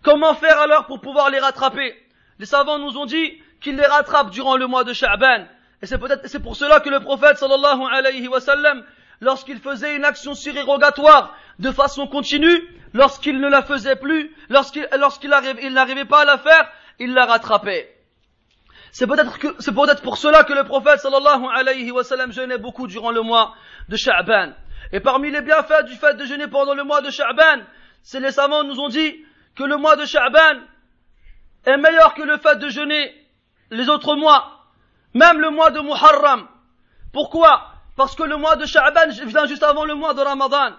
Comment 0.03 0.33
faire 0.33 0.59
alors 0.59 0.87
pour 0.87 0.99
pouvoir 0.99 1.29
les 1.29 1.39
rattraper? 1.39 1.95
Les 2.39 2.45
savants 2.45 2.79
nous 2.79 2.97
ont 2.97 3.05
dit 3.05 3.41
qu'ils 3.61 3.75
les 3.75 3.85
rattrapent 3.85 4.31
durant 4.31 4.57
le 4.57 4.65
mois 4.65 4.83
de 4.83 4.93
Sha'ban. 4.93 5.45
Et 5.81 5.85
c'est 5.85 5.99
peut-être, 5.99 6.27
c'est 6.27 6.39
pour 6.39 6.55
cela 6.55 6.79
que 6.79 6.89
le 6.89 6.99
prophète 6.99 7.37
sallallahu 7.37 7.81
alayhi 7.91 8.27
wa 8.27 8.39
sallam, 8.39 8.83
lorsqu'il 9.19 9.59
faisait 9.59 9.95
une 9.95 10.05
action 10.05 10.33
surérogatoire 10.33 11.35
de 11.59 11.71
façon 11.71 12.07
continue, 12.07 12.67
lorsqu'il 12.93 13.39
ne 13.39 13.47
la 13.47 13.61
faisait 13.61 13.95
plus, 13.95 14.35
lorsqu'il, 14.49 14.87
lorsqu'il 14.97 15.31
il 15.61 15.73
n'arrivait 15.73 16.05
pas 16.05 16.21
à 16.21 16.25
la 16.25 16.37
faire, 16.39 16.71
il 16.99 17.13
la 17.13 17.25
rattrapait. 17.25 17.95
C'est 18.91 19.07
peut-être 19.07 19.37
que, 19.39 19.55
c'est 19.59 19.73
peut-être 19.73 20.01
pour 20.01 20.17
cela 20.17 20.43
que 20.43 20.53
le 20.53 20.63
prophète 20.63 20.99
sallallahu 20.99 21.45
alayhi 21.55 21.91
wa 21.91 22.03
sallam 22.03 22.31
jeûnait 22.31 22.57
beaucoup 22.57 22.87
durant 22.87 23.11
le 23.11 23.21
mois 23.21 23.55
de 23.87 23.95
Sha'ban. 23.95 24.53
Et 24.91 24.99
parmi 24.99 25.29
les 25.31 25.41
bienfaits 25.41 25.85
du 25.85 25.95
fait 25.95 26.15
de 26.15 26.25
jeûner 26.25 26.47
pendant 26.47 26.73
le 26.73 26.83
mois 26.83 27.01
de 27.01 27.11
Sha'ban, 27.11 27.61
c'est 28.01 28.19
les 28.19 28.31
savants 28.31 28.63
nous 28.63 28.79
ont 28.79 28.89
dit 28.89 29.15
que 29.55 29.63
le 29.63 29.77
mois 29.77 29.95
de 29.95 30.05
Sha'ban 30.05 30.61
est 31.65 31.77
meilleur 31.77 32.13
que 32.13 32.23
le 32.23 32.37
fait 32.37 32.55
de 32.55 32.69
jeûner 32.69 33.13
les 33.69 33.89
autres 33.89 34.15
mois. 34.15 34.65
Même 35.13 35.39
le 35.39 35.49
mois 35.49 35.71
de 35.71 35.79
Muharram. 35.81 36.47
Pourquoi? 37.13 37.73
Parce 37.97 38.15
que 38.15 38.23
le 38.23 38.37
mois 38.37 38.55
de 38.55 38.65
Sha'ban 38.65 39.09
vient 39.25 39.45
juste 39.45 39.63
avant 39.63 39.85
le 39.85 39.95
mois 39.95 40.13
de 40.13 40.21
Ramadan. 40.21 40.71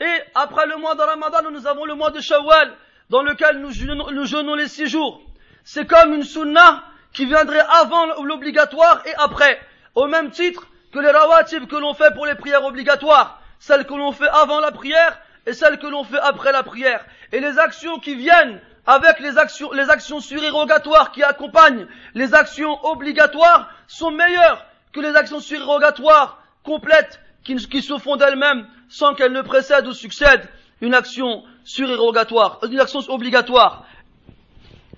Et 0.00 0.20
après 0.34 0.66
le 0.66 0.76
mois 0.76 0.94
de 0.94 1.02
Ramadan, 1.02 1.50
nous 1.50 1.66
avons 1.66 1.84
le 1.84 1.94
mois 1.94 2.10
de 2.10 2.20
Shawwal, 2.20 2.74
dans 3.10 3.22
lequel 3.22 3.60
nous 3.60 3.70
jeûnons, 3.70 4.54
les 4.54 4.68
six 4.68 4.88
jours. 4.88 5.22
C'est 5.62 5.86
comme 5.86 6.14
une 6.14 6.24
sunnah 6.24 6.84
qui 7.12 7.26
viendrait 7.26 7.64
avant 7.80 8.22
l'obligatoire 8.22 9.02
et 9.06 9.14
après. 9.16 9.60
Au 9.94 10.06
même 10.06 10.30
titre 10.30 10.66
que 10.92 10.98
les 10.98 11.10
rawatib 11.10 11.66
que 11.66 11.76
l'on 11.76 11.94
fait 11.94 12.12
pour 12.14 12.26
les 12.26 12.34
prières 12.34 12.64
obligatoires. 12.64 13.40
Celles 13.58 13.86
que 13.86 13.94
l'on 13.94 14.12
fait 14.12 14.28
avant 14.28 14.60
la 14.60 14.72
prière 14.72 15.18
et 15.46 15.52
celles 15.52 15.78
que 15.78 15.86
l'on 15.86 16.04
fait 16.04 16.18
après 16.18 16.52
la 16.52 16.62
prière. 16.62 17.04
Et 17.32 17.40
les 17.40 17.58
actions 17.58 17.98
qui 17.98 18.14
viennent 18.14 18.60
avec 18.86 19.20
les 19.20 19.38
actions, 19.38 19.72
les 19.72 19.88
actions 19.90 20.20
surérogatoires 20.20 21.12
qui 21.12 21.22
accompagnent 21.22 21.86
les 22.14 22.34
actions 22.34 22.84
obligatoires 22.84 23.70
sont 23.86 24.10
meilleures 24.10 24.64
que 24.92 25.00
les 25.00 25.14
actions 25.16 25.40
surérogatoires 25.40 26.42
complètes 26.62 27.20
qui, 27.42 27.82
se 27.82 27.98
font 27.98 28.16
d'elles-mêmes 28.16 28.66
sans 28.88 29.14
qu'elles 29.14 29.32
ne 29.32 29.42
précèdent 29.42 29.86
ou 29.86 29.92
succèdent 29.92 30.48
une 30.80 30.94
action 30.94 31.44
surérogatoire, 31.64 32.60
une 32.62 32.80
action 32.80 33.00
obligatoire. 33.08 33.86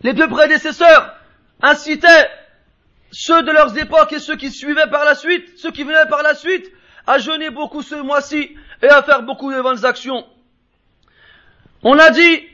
Les 0.02 0.12
deux 0.12 0.28
prédécesseurs 0.28 1.14
incitaient 1.62 2.28
ceux 3.10 3.42
de 3.42 3.50
leurs 3.50 3.76
époques 3.78 4.12
et 4.12 4.18
ceux 4.18 4.36
qui 4.36 4.50
suivaient 4.50 4.90
par 4.90 5.04
la 5.04 5.14
suite, 5.14 5.58
ceux 5.58 5.70
qui 5.70 5.84
venaient 5.84 6.08
par 6.08 6.22
la 6.22 6.34
suite, 6.34 6.70
à 7.06 7.18
jeûner 7.18 7.50
beaucoup 7.50 7.82
ce 7.82 7.94
mois-ci 7.94 8.56
et 8.82 8.88
à 8.88 9.02
faire 9.02 9.22
beaucoup 9.22 9.52
de 9.52 9.60
bonnes 9.60 9.84
actions. 9.84 10.24
On 11.88 11.96
a 12.00 12.10
dit 12.10 12.44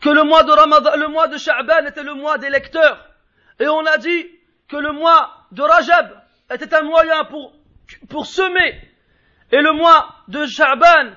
que 0.00 0.08
le 0.08 0.24
mois 0.24 0.42
de 0.42 0.50
Ramadan, 0.50 0.96
le 0.96 1.06
mois 1.06 1.28
de 1.28 1.38
Sha'ban 1.38 1.86
était 1.86 2.02
le 2.02 2.14
mois 2.14 2.36
des 2.38 2.50
lecteurs. 2.50 2.98
Et 3.60 3.68
on 3.68 3.86
a 3.86 3.96
dit 3.96 4.26
que 4.68 4.76
le 4.76 4.90
mois 4.90 5.46
de 5.52 5.62
Rajab 5.62 6.20
était 6.50 6.74
un 6.74 6.82
moyen 6.82 7.22
pour, 7.26 7.52
pour 8.08 8.26
semer. 8.26 8.80
Et 9.52 9.60
le 9.60 9.72
mois 9.72 10.16
de 10.26 10.46
Sha'ban 10.46 11.12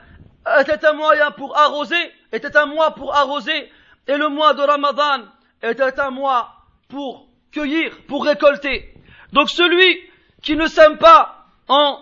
était 0.60 0.86
un 0.86 0.93
moyen 0.93 1.32
pour 1.32 1.58
arroser, 1.58 2.13
était 2.32 2.56
un 2.56 2.67
mois 2.67 2.93
pour 2.93 3.15
arroser. 3.15 3.71
Et 4.08 4.15
le 4.15 4.30
mois 4.30 4.54
de 4.54 4.62
Ramadan 4.62 5.23
était 5.63 5.99
un 5.99 6.12
mois 6.12 6.54
pour 6.88 7.25
cueillir, 7.51 7.97
pour 8.08 8.25
récolter. 8.25 8.93
Donc 9.34 9.49
celui 9.49 10.08
qui 10.43 10.56
ne 10.56 10.67
sème 10.67 10.99
pas 10.99 11.47
en, 11.67 11.97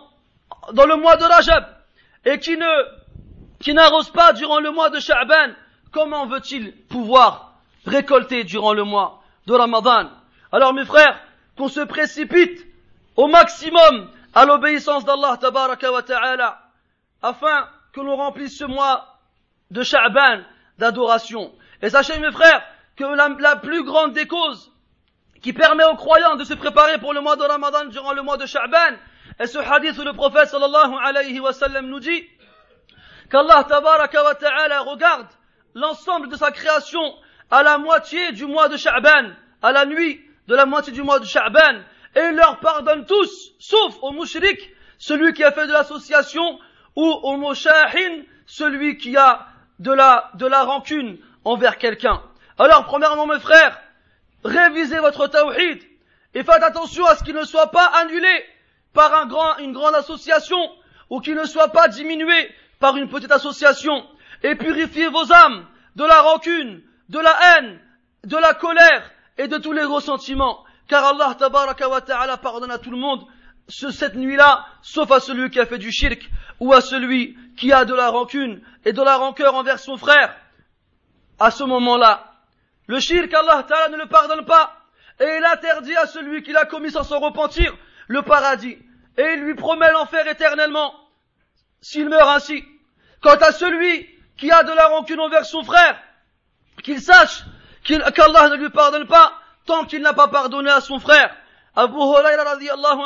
dans 0.73 0.87
le 0.87 0.97
mois 0.97 1.15
de 1.15 1.23
Rajab 1.23 1.63
et 2.25 2.37
qui 2.39 2.57
ne, 2.57 3.02
qui 3.63 3.73
n'arrose 3.73 4.09
pas 4.09 4.33
durant 4.33 4.59
le 4.59 4.71
mois 4.71 4.89
de 4.89 4.99
Sha'ban, 4.99 5.53
comment 5.93 6.27
veut-il 6.27 6.75
pouvoir 6.87 7.53
récolter 7.85 8.43
durant 8.43 8.73
le 8.73 8.83
mois 8.83 9.23
de 9.47 9.53
Ramadan? 9.53 10.09
Alors 10.51 10.73
mes 10.73 10.83
frères, 10.83 11.17
qu'on 11.57 11.69
se 11.69 11.79
précipite 11.79 12.67
au 13.15 13.27
maximum 13.27 14.09
à 14.33 14.45
l'obéissance 14.45 15.05
d'Allah 15.05 15.37
tabaraka 15.39 15.93
wa 15.93 16.03
ta'ala, 16.03 16.59
afin 17.21 17.69
que 17.93 18.01
l'on 18.01 18.17
remplisse 18.17 18.57
ce 18.57 18.65
mois 18.65 19.17
de 19.71 19.81
Sha'ban 19.81 20.41
d'adoration. 20.77 21.53
Et 21.81 21.89
sachez 21.89 22.19
mes 22.19 22.33
frères 22.33 22.63
que 22.97 23.05
la, 23.05 23.55
plus 23.55 23.83
grande 23.85 24.11
des 24.11 24.27
causes 24.27 24.73
qui 25.41 25.53
permet 25.53 25.85
aux 25.85 25.95
croyants 25.95 26.35
de 26.35 26.43
se 26.43 26.53
préparer 26.53 26.97
pour 26.97 27.13
le 27.13 27.21
mois 27.21 27.37
de 27.37 27.43
Ramadan 27.43 27.85
durant 27.85 28.11
le 28.11 28.23
mois 28.23 28.35
de 28.35 28.45
Sha'ban 28.45 28.97
est 29.39 29.47
ce 29.47 29.57
hadith 29.57 29.97
où 29.97 30.03
le 30.03 30.13
prophète 30.13 30.49
sallallahu 30.49 30.95
alayhi 31.01 31.39
wa 31.39 31.53
sallam 31.53 31.87
nous 31.87 31.99
dit 31.99 32.23
qu'Allah 33.33 33.63
tabaraka 33.63 34.23
wa 34.23 34.35
ta'ala 34.35 34.81
regarde 34.81 35.27
l'ensemble 35.73 36.29
de 36.29 36.35
sa 36.35 36.51
création 36.51 37.15
à 37.49 37.63
la 37.63 37.79
moitié 37.79 38.31
du 38.31 38.45
mois 38.45 38.69
de 38.69 38.77
Sha'ban, 38.77 39.31
à 39.63 39.71
la 39.71 39.87
nuit 39.87 40.21
de 40.47 40.53
la 40.55 40.67
moitié 40.67 40.93
du 40.93 41.01
mois 41.01 41.17
de 41.17 41.25
Sha'ban, 41.25 41.81
et 42.15 42.19
il 42.29 42.35
leur 42.35 42.59
pardonne 42.59 43.07
tous, 43.07 43.53
sauf 43.57 43.95
au 44.03 44.11
mushrik, 44.11 44.59
celui 44.99 45.33
qui 45.33 45.43
a 45.43 45.51
fait 45.51 45.65
de 45.65 45.71
l'association, 45.73 46.59
ou 46.95 47.05
au 47.05 47.37
mushahin, 47.37 48.21
celui 48.45 48.97
qui 48.97 49.17
a 49.17 49.47
de 49.79 49.91
la, 49.91 50.29
de 50.35 50.45
la 50.45 50.63
rancune 50.63 51.17
envers 51.43 51.79
quelqu'un. 51.79 52.21
Alors, 52.59 52.85
premièrement, 52.85 53.25
mes 53.25 53.39
frères, 53.39 53.81
révisez 54.45 54.99
votre 54.99 55.25
tawhid, 55.25 55.81
et 56.35 56.43
faites 56.43 56.61
attention 56.61 57.03
à 57.07 57.15
ce 57.15 57.23
qu'il 57.23 57.33
ne 57.35 57.45
soit 57.45 57.71
pas 57.71 57.87
annulé 57.95 58.45
par 58.93 59.15
un 59.15 59.25
grand, 59.25 59.57
une 59.57 59.73
grande 59.73 59.95
association, 59.95 60.59
ou 61.09 61.19
qu'il 61.19 61.35
ne 61.35 61.45
soit 61.45 61.69
pas 61.69 61.87
diminué 61.87 62.53
par 62.83 62.97
une 62.97 63.07
petite 63.07 63.31
association 63.31 64.05
et 64.43 64.55
purifiez 64.55 65.07
vos 65.07 65.31
âmes 65.31 65.65
de 65.95 66.03
la 66.03 66.19
rancune, 66.21 66.81
de 67.07 67.17
la 67.17 67.33
haine, 67.41 67.79
de 68.25 68.35
la 68.35 68.53
colère 68.53 69.09
et 69.37 69.47
de 69.47 69.57
tous 69.57 69.71
les 69.71 69.85
ressentiments. 69.85 70.65
Car 70.89 71.05
Allah 71.05 71.33
tabaraka 71.39 72.01
ta'ala 72.01 72.35
pardonne 72.35 72.71
à 72.71 72.79
tout 72.79 72.91
le 72.91 72.97
monde 72.97 73.25
cette 73.69 74.15
nuit-là, 74.15 74.65
sauf 74.81 75.09
à 75.11 75.21
celui 75.21 75.49
qui 75.49 75.61
a 75.61 75.65
fait 75.65 75.77
du 75.77 75.93
shirk 75.93 76.29
ou 76.59 76.73
à 76.73 76.81
celui 76.81 77.37
qui 77.55 77.71
a 77.71 77.85
de 77.85 77.93
la 77.93 78.09
rancune 78.09 78.61
et 78.83 78.91
de 78.91 79.01
la 79.01 79.15
rancœur 79.15 79.55
envers 79.55 79.79
son 79.79 79.95
frère. 79.95 80.35
À 81.39 81.51
ce 81.51 81.63
moment-là, 81.63 82.33
le 82.87 82.99
shirk, 82.99 83.33
Allah 83.33 83.63
ta'ala 83.63 83.87
ne 83.95 83.97
le 84.03 84.09
pardonne 84.09 84.43
pas 84.43 84.75
et 85.21 85.37
il 85.37 85.45
interdit 85.45 85.95
à 85.95 86.05
celui 86.05 86.43
qui 86.43 86.51
l'a 86.51 86.65
commis 86.65 86.91
sans 86.91 87.03
s'en 87.03 87.21
repentir 87.21 87.73
le 88.09 88.23
paradis 88.23 88.77
et 89.17 89.35
il 89.35 89.39
lui 89.39 89.55
promet 89.55 89.89
l'enfer 89.93 90.27
éternellement 90.27 90.93
s'il 91.79 92.09
meurt 92.09 92.27
ainsi. 92.27 92.65
Quant 93.23 93.37
à 93.37 93.53
celui 93.53 94.07
qui 94.37 94.51
a 94.51 94.63
de 94.63 94.73
la 94.73 94.87
rancune 94.87 95.21
envers 95.21 95.45
son 95.45 95.63
frère, 95.63 95.97
qu'il 96.83 97.01
sache 97.01 97.43
qu'Allah 97.85 98.49
ne 98.49 98.55
lui 98.57 98.69
pardonne 98.69 99.07
pas 99.07 99.33
tant 99.65 99.85
qu'il 99.85 100.01
n'a 100.01 100.13
pas 100.13 100.27
pardonné 100.27 100.69
à 100.69 100.81
son 100.81 100.99
frère. 100.99 101.33
Abu 101.75 101.95
Huraira 101.95 102.57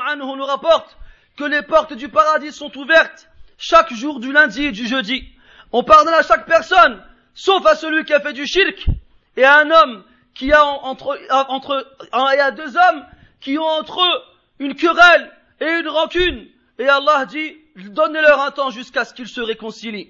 anhu 0.07 0.37
nous 0.37 0.45
rapporte 0.45 0.97
que 1.37 1.43
les 1.43 1.61
portes 1.61 1.93
du 1.93 2.09
paradis 2.09 2.51
sont 2.51 2.75
ouvertes 2.77 3.29
chaque 3.59 3.93
jour 3.93 4.19
du 4.19 4.31
lundi 4.31 4.65
et 4.65 4.71
du 4.71 4.87
jeudi. 4.87 5.29
On 5.71 5.83
pardonne 5.83 6.15
à 6.15 6.23
chaque 6.23 6.47
personne, 6.47 7.03
sauf 7.35 7.63
à 7.67 7.75
celui 7.75 8.03
qui 8.03 8.13
a 8.13 8.19
fait 8.19 8.33
du 8.33 8.47
shirk, 8.47 8.87
et 9.35 9.43
à 9.43 9.59
un 9.59 9.69
homme 9.69 10.03
qui 10.33 10.51
a 10.51 10.63
entre, 10.65 11.19
et 11.19 12.39
à 12.39 12.51
deux 12.51 12.75
hommes 12.75 13.05
qui 13.39 13.59
ont 13.59 13.67
entre 13.67 14.01
eux 14.01 14.21
une 14.59 14.75
querelle 14.75 15.31
et 15.61 15.69
une 15.79 15.89
rancune. 15.89 16.47
Et 16.79 16.87
Allah 16.87 17.25
dit, 17.25 17.55
donnez-leur 17.77 18.41
un 18.41 18.51
temps 18.51 18.71
jusqu'à 18.71 19.05
ce 19.05 19.13
qu'ils 19.13 19.27
se 19.27 19.41
réconcilient. 19.41 20.09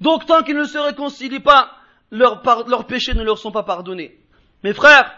Donc 0.00 0.26
tant 0.26 0.42
qu'ils 0.42 0.56
ne 0.56 0.64
se 0.64 0.78
réconcilient 0.78 1.40
pas, 1.40 1.72
leurs, 2.10 2.86
péchés 2.86 3.14
ne 3.14 3.22
leur 3.22 3.38
sont 3.38 3.50
pas 3.50 3.62
pardonnés. 3.62 4.18
Mes 4.62 4.72
frères, 4.72 5.12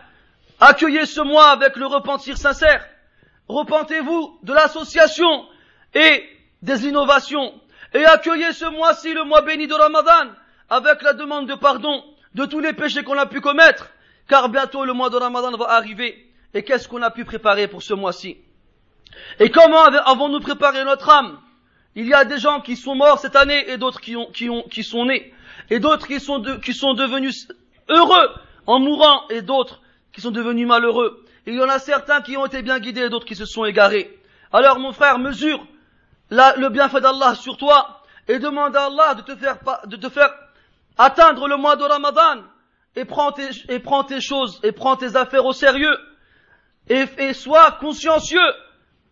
accueillez 0.60 1.06
ce 1.06 1.20
mois 1.20 1.50
avec 1.50 1.76
le 1.76 1.86
repentir 1.86 2.36
sincère. 2.36 2.86
Repentez-vous 3.48 4.38
de 4.42 4.52
l'association 4.52 5.46
et 5.94 6.24
des 6.62 6.86
innovations. 6.86 7.52
Et 7.92 8.04
accueillez 8.04 8.52
ce 8.52 8.66
mois-ci, 8.66 9.12
le 9.12 9.24
mois 9.24 9.42
béni 9.42 9.66
de 9.66 9.74
Ramadan, 9.74 10.30
avec 10.68 11.02
la 11.02 11.12
demande 11.12 11.48
de 11.48 11.54
pardon 11.54 12.04
de 12.34 12.44
tous 12.46 12.60
les 12.60 12.72
péchés 12.72 13.02
qu'on 13.02 13.18
a 13.18 13.26
pu 13.26 13.40
commettre, 13.40 13.90
car 14.28 14.48
bientôt 14.48 14.84
le 14.84 14.92
mois 14.92 15.10
de 15.10 15.16
Ramadan 15.16 15.56
va 15.56 15.70
arriver. 15.70 16.30
Et 16.54 16.62
qu'est-ce 16.62 16.88
qu'on 16.88 17.02
a 17.02 17.10
pu 17.10 17.24
préparer 17.24 17.66
pour 17.66 17.82
ce 17.82 17.94
mois-ci? 17.94 18.38
Et 19.40 19.50
comment 19.50 19.82
avons-nous 19.82 20.40
préparé 20.40 20.84
notre 20.84 21.10
âme? 21.10 21.40
Il 21.94 22.06
y 22.06 22.14
a 22.14 22.24
des 22.24 22.38
gens 22.38 22.60
qui 22.60 22.76
sont 22.76 22.94
morts 22.94 23.18
cette 23.18 23.36
année 23.36 23.68
et 23.68 23.76
d'autres 23.76 24.00
qui, 24.00 24.16
ont, 24.16 24.26
qui, 24.26 24.48
ont, 24.48 24.62
qui 24.62 24.84
sont 24.84 25.06
nés. 25.06 25.32
Et 25.70 25.80
d'autres 25.80 26.06
qui, 26.06 26.20
sont 26.20 26.42
qui 26.62 26.72
sont 26.72 26.94
devenus 26.94 27.48
heureux 27.88 28.30
en 28.66 28.78
mourant 28.78 29.28
et 29.28 29.42
d'autres 29.42 29.80
qui 30.12 30.20
sont 30.20 30.30
devenus 30.30 30.66
malheureux. 30.66 31.24
il 31.46 31.54
y 31.54 31.62
en 31.62 31.68
a 31.68 31.78
certains 31.78 32.20
qui 32.20 32.36
ont 32.36 32.46
été 32.46 32.62
bien 32.62 32.78
guidés 32.78 33.02
et 33.02 33.08
d'autres 33.08 33.26
qui 33.26 33.36
se 33.36 33.44
sont 33.44 33.64
égarés. 33.64 34.18
Alors 34.52 34.78
mon 34.78 34.92
frère, 34.92 35.18
mesure 35.18 35.64
le 36.30 36.68
bienfait 36.68 37.00
d'Allah 37.00 37.34
sur 37.34 37.56
toi 37.56 38.02
et 38.28 38.38
demande 38.38 38.76
à 38.76 38.86
Allah 38.86 39.14
de 39.14 39.22
te 39.22 39.36
faire, 39.36 39.58
de 39.86 39.96
te 39.96 40.08
faire 40.08 40.30
atteindre 40.98 41.48
le 41.48 41.56
mois 41.56 41.76
de 41.76 41.82
Ramadan 41.82 42.42
et 42.96 43.04
prends 43.04 43.32
tes, 43.32 43.48
et 43.68 43.78
prends 43.78 44.04
tes 44.04 44.20
choses 44.20 44.60
et 44.62 44.72
prends 44.72 44.96
tes 44.96 45.16
affaires 45.16 45.44
au 45.44 45.52
sérieux 45.52 45.96
et, 46.88 47.04
et 47.18 47.32
sois 47.32 47.72
consciencieux 47.72 48.38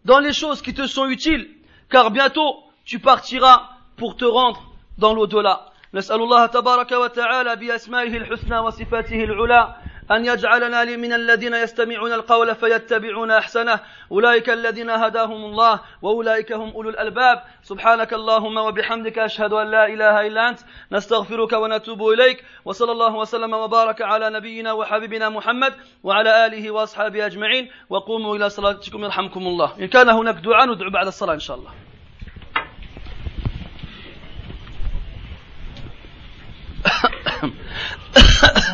dans 0.04 0.20
les 0.20 0.32
choses 0.32 0.62
qui 0.62 0.74
te 0.74 0.86
sont 0.86 1.06
utiles 1.06 1.48
car 1.90 2.10
bientôt 2.10 2.67
tu 2.88 2.98
partiras 2.98 3.58
pour 3.98 4.16
te 4.16 4.24
rendre 4.24 4.62
dans 4.96 5.12
l'au-delà. 5.12 5.56
نسأل 5.94 6.20
الله 6.22 6.46
تبارك 6.46 6.92
وتعالى 6.92 7.56
بأسمائه 7.56 8.16
الحسنى 8.16 8.58
وصفاته 8.58 9.24
العلى 9.24 9.74
أن 10.10 10.24
يجعلنا 10.24 10.84
من 10.84 11.12
الذين 11.12 11.54
يستمعون 11.54 12.12
القول 12.12 12.54
فيتبعون 12.54 13.30
أحسنه. 13.30 13.80
أولئك 14.12 14.50
الذين 14.50 14.90
هداهم 14.90 15.44
الله 15.44 15.80
وأولئك 16.02 16.52
هم 16.52 16.70
أولو 16.70 16.90
الألباب. 16.90 17.42
سبحانك 17.62 18.12
اللهم 18.12 18.56
وبحمدك 18.56 19.18
أشهد 19.18 19.52
أن 19.52 19.70
لا 19.70 19.86
إله 19.86 20.26
إلا 20.26 20.48
أنت. 20.48 20.60
نستغفرك 20.92 21.52
ونتوب 21.52 22.08
إليك. 22.08 22.44
وصلى 22.64 22.92
الله 22.92 23.14
وسلم 23.14 23.52
وبارك 23.52 24.02
على 24.02 24.30
نبينا 24.30 24.72
وحبيبنا 24.72 25.28
محمد 25.28 25.74
وعلى 26.04 26.46
آله 26.46 26.70
وأصحابه 26.70 27.26
أجمعين. 27.26 27.68
وقوموا 27.90 28.36
إلى 28.36 28.50
صلاتكم 28.50 29.04
يرحمكم 29.04 29.40
الله. 29.40 29.72
إن 29.80 29.88
كان 29.88 30.08
هناك 30.08 30.34
دعاء 30.34 30.66
ندعو 30.66 30.90
بعد 30.90 31.06
الصلاة 31.06 31.34
إن 31.34 31.40
شاء 31.40 31.56
الله. 31.56 31.87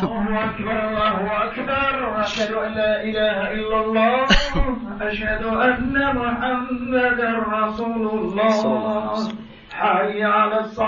الله 0.03 0.43
أكبر 0.45 0.77
الله 0.87 1.15
أكبر 1.43 1.93
أشهد 2.21 2.51
أن 2.53 2.71
لا 2.71 3.03
إله 3.03 3.37
إلا 3.51 3.77
الله. 3.85 4.25
أشهد 5.01 5.43
أن 5.43 5.95
محمدا 6.15 7.29
رسول 7.49 8.03
الله. 8.09 9.29
حي 9.73 10.23
على 10.23 10.59
الصلاة. 10.59 10.83